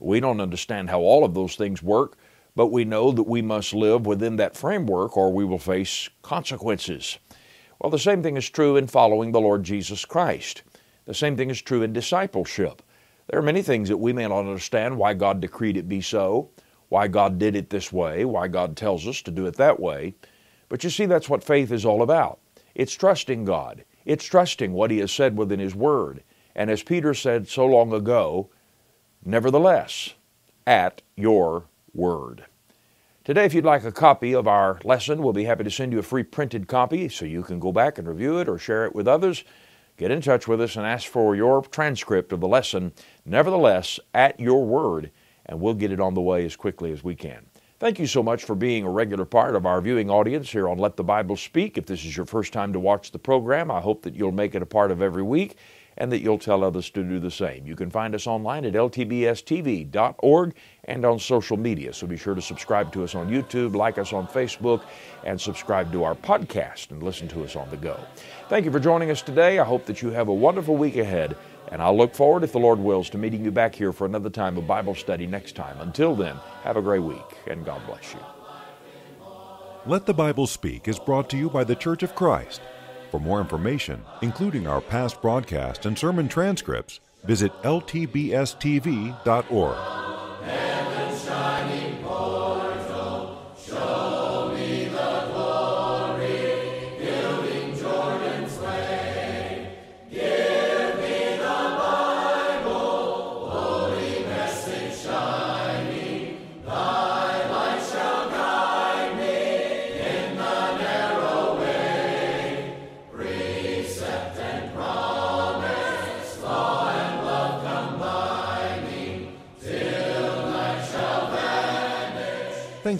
We 0.00 0.18
don't 0.18 0.40
understand 0.40 0.90
how 0.90 0.98
all 0.98 1.24
of 1.24 1.35
those 1.35 1.55
things 1.55 1.81
work, 1.81 2.18
but 2.57 2.69
we 2.69 2.85
know 2.85 3.11
that 3.11 3.25
we 3.25 3.43
must 3.43 3.75
live 3.75 4.07
within 4.07 4.37
that 4.37 4.57
framework 4.57 5.17
or 5.17 5.33
we 5.33 5.45
will 5.45 5.59
face 5.59 6.09
consequences. 6.23 7.19
Well, 7.81 7.90
the 7.90 7.99
same 7.99 8.23
thing 8.23 8.37
is 8.37 8.49
true 8.49 8.77
in 8.77 8.87
following 8.87 9.33
the 9.33 9.40
Lord 9.40 9.64
Jesus 9.64 10.05
Christ. 10.05 10.62
The 11.07 11.14
same 11.14 11.37
thing 11.37 11.51
is 11.51 11.61
true 11.61 11.83
in 11.83 11.93
discipleship. 11.93 12.83
There 13.29 13.38
are 13.38 13.43
many 13.43 13.62
things 13.62 13.88
that 13.88 13.97
we 13.97 14.12
may 14.12 14.27
not 14.27 14.38
understand 14.38 14.97
why 14.97 15.14
God 15.14 15.40
decreed 15.40 15.77
it 15.77 15.88
be 15.88 16.01
so, 16.01 16.51
why 16.88 17.09
God 17.09 17.38
did 17.38 17.57
it 17.57 17.71
this 17.71 17.93
way, 17.93 18.25
why 18.25 18.49
God 18.49 18.77
tells 18.77 19.07
us 19.07 19.21
to 19.23 19.31
do 19.31 19.47
it 19.47 19.57
that 19.57 19.81
way. 19.81 20.14
But 20.69 20.85
you 20.85 20.90
see, 20.90 21.07
that's 21.07 21.29
what 21.29 21.43
faith 21.43 21.73
is 21.73 21.85
all 21.85 22.03
about. 22.03 22.38
It's 22.75 22.95
trusting 22.95 23.45
God. 23.45 23.85
It's 24.05 24.25
trusting 24.25 24.73
what 24.73 24.90
He 24.90 24.99
has 24.99 25.12
said 25.12 25.37
within 25.37 25.61
His 25.61 25.75
Word. 25.75 26.23
And 26.55 26.71
as 26.71 26.83
Peter 26.83 27.14
said 27.14 27.49
so 27.49 27.67
long 27.67 27.93
ago, 27.93 28.51
nevertheless, 29.25 30.14
at 30.67 31.03
your 31.17 31.64
word. 31.94 32.44
Today, 33.24 33.46
if 33.46 33.54
you'd 33.54 33.64
like 33.64 33.85
a 33.85 33.92
copy 33.92 34.35
of 34.35 34.46
our 34.46 34.78
lesson, 34.85 35.22
we'll 35.22 35.33
be 35.33 35.44
happy 35.44 35.64
to 35.64 35.70
send 35.70 35.92
you 35.92 35.98
a 35.98 36.02
free 36.02 36.22
printed 36.22 36.68
copy 36.68 37.09
so 37.09 37.24
you 37.24 37.42
can 37.42 37.59
go 37.59 37.72
back 37.72 37.96
and 37.96 38.07
review 38.07 38.38
it 38.38 38.48
or 38.48 38.59
share 38.59 38.85
it 38.85 38.94
with 38.94 39.09
others. 39.09 39.44
Get 39.96 40.11
in 40.11 40.20
touch 40.20 40.46
with 40.46 40.61
us 40.61 40.76
and 40.76 40.85
ask 40.85 41.09
for 41.09 41.35
your 41.35 41.62
transcript 41.62 42.33
of 42.33 42.40
the 42.40 42.48
lesson, 42.48 42.92
nevertheless, 43.24 43.98
at 44.12 44.38
your 44.38 44.64
word, 44.64 45.11
and 45.46 45.61
we'll 45.61 45.74
get 45.74 45.92
it 45.92 46.00
on 46.00 46.14
the 46.14 46.20
way 46.20 46.44
as 46.44 46.57
quickly 46.57 46.92
as 46.92 47.02
we 47.02 47.14
can. 47.14 47.46
Thank 47.78 47.98
you 47.98 48.07
so 48.07 48.22
much 48.22 48.44
for 48.44 48.54
being 48.54 48.85
a 48.85 48.90
regular 48.90 49.24
part 49.24 49.57
of 49.57 49.66
our 49.66 49.80
viewing 49.80 50.11
audience 50.11 50.50
here 50.50 50.68
on 50.68 50.78
Let 50.78 50.96
the 50.96 51.04
Bible 51.04 51.37
Speak. 51.37 51.78
If 51.78 51.87
this 51.87 52.04
is 52.04 52.16
your 52.16 52.26
first 52.26 52.52
time 52.52 52.72
to 52.72 52.80
watch 52.80 53.11
the 53.11 53.18
program, 53.18 53.70
I 53.70 53.80
hope 53.80 54.02
that 54.02 54.14
you'll 54.14 54.33
make 54.33 54.54
it 54.54 54.62
a 54.62 54.66
part 54.66 54.90
of 54.90 55.00
every 55.00 55.22
week 55.22 55.57
and 55.96 56.11
that 56.11 56.20
you'll 56.20 56.38
tell 56.38 56.64
others 56.64 56.90
to 56.90 57.02
do 57.02 57.20
the 57.20 57.30
same. 57.30 57.66
You 57.66 57.76
can 57.76 57.90
find 57.90 58.14
us 58.14 58.26
online 58.26 58.64
at 58.64 58.74
ltbstv.org 58.74 60.54
and 60.87 61.05
on 61.05 61.18
social 61.18 61.57
media. 61.57 61.92
So 61.92 62.07
be 62.07 62.16
sure 62.16 62.35
to 62.35 62.42
subscribe 62.42 62.92
to 62.92 63.05
us 63.05 63.14
on 63.14 63.29
YouTube, 63.29 63.75
like 63.75 63.99
us 63.99 64.12
on 64.12 64.27
Facebook, 64.27 64.83
and 65.25 65.40
subscribe 65.40 65.90
to 65.92 66.05
our 66.05 66.14
podcast 66.14 66.90
and 66.90 67.03
listen 67.03 67.29
to 67.29 67.44
us 67.44 67.57
on 67.57 67.70
the 67.70 67.77
go. 67.77 67.99
Thank 68.49 68.64
you 68.64 68.70
for 68.70 68.81
joining 68.81 69.11
us 69.11 69.23
today. 69.23 69.59
I 69.59 69.64
hope 69.64 69.87
that 69.87 70.03
you 70.03 70.11
have 70.11 70.29
a 70.29 70.35
wonderful 70.35 70.77
week 70.77 70.97
ahead, 70.97 71.37
and 71.68 71.81
I'll 71.81 71.97
look 71.97 72.14
forward, 72.14 72.44
if 72.44 72.53
the 72.53 72.59
Lord 72.59 72.79
wills, 72.79 73.09
to 73.11 73.18
meeting 73.18 73.44
you 73.44 73.51
back 73.51 73.75
here 73.75 73.92
for 73.92 74.07
another 74.07 74.31
time 74.31 74.57
of 74.57 74.66
Bible 74.66 74.94
study 74.94 75.27
next 75.27 75.57
time. 75.57 75.81
Until 75.81 76.14
then, 76.14 76.37
have 76.62 76.77
a 76.77 76.83
great 76.83 77.03
week, 77.03 77.38
and 77.47 77.64
God 77.64 77.81
bless 77.87 78.12
you. 78.12 78.20
Let 79.87 80.07
the 80.07 80.14
Bible 80.14 80.47
Speak 80.47 80.88
is 80.88 80.99
brought 80.99 81.29
to 81.31 81.37
you 81.37 81.51
by 81.51 81.64
the 81.64 81.75
Church 81.75 82.03
of 82.03 82.14
Christ. 82.14 82.62
For 83.11 83.20
more 83.20 83.40
information, 83.40 84.03
including 84.23 84.66
our 84.66 84.81
past 84.81 85.20
broadcast 85.20 85.87
and 85.87 85.97
sermon 85.97 86.27
transcripts, 86.27 87.01
visit 87.23 87.53
ltbstv.org. 87.62 88.44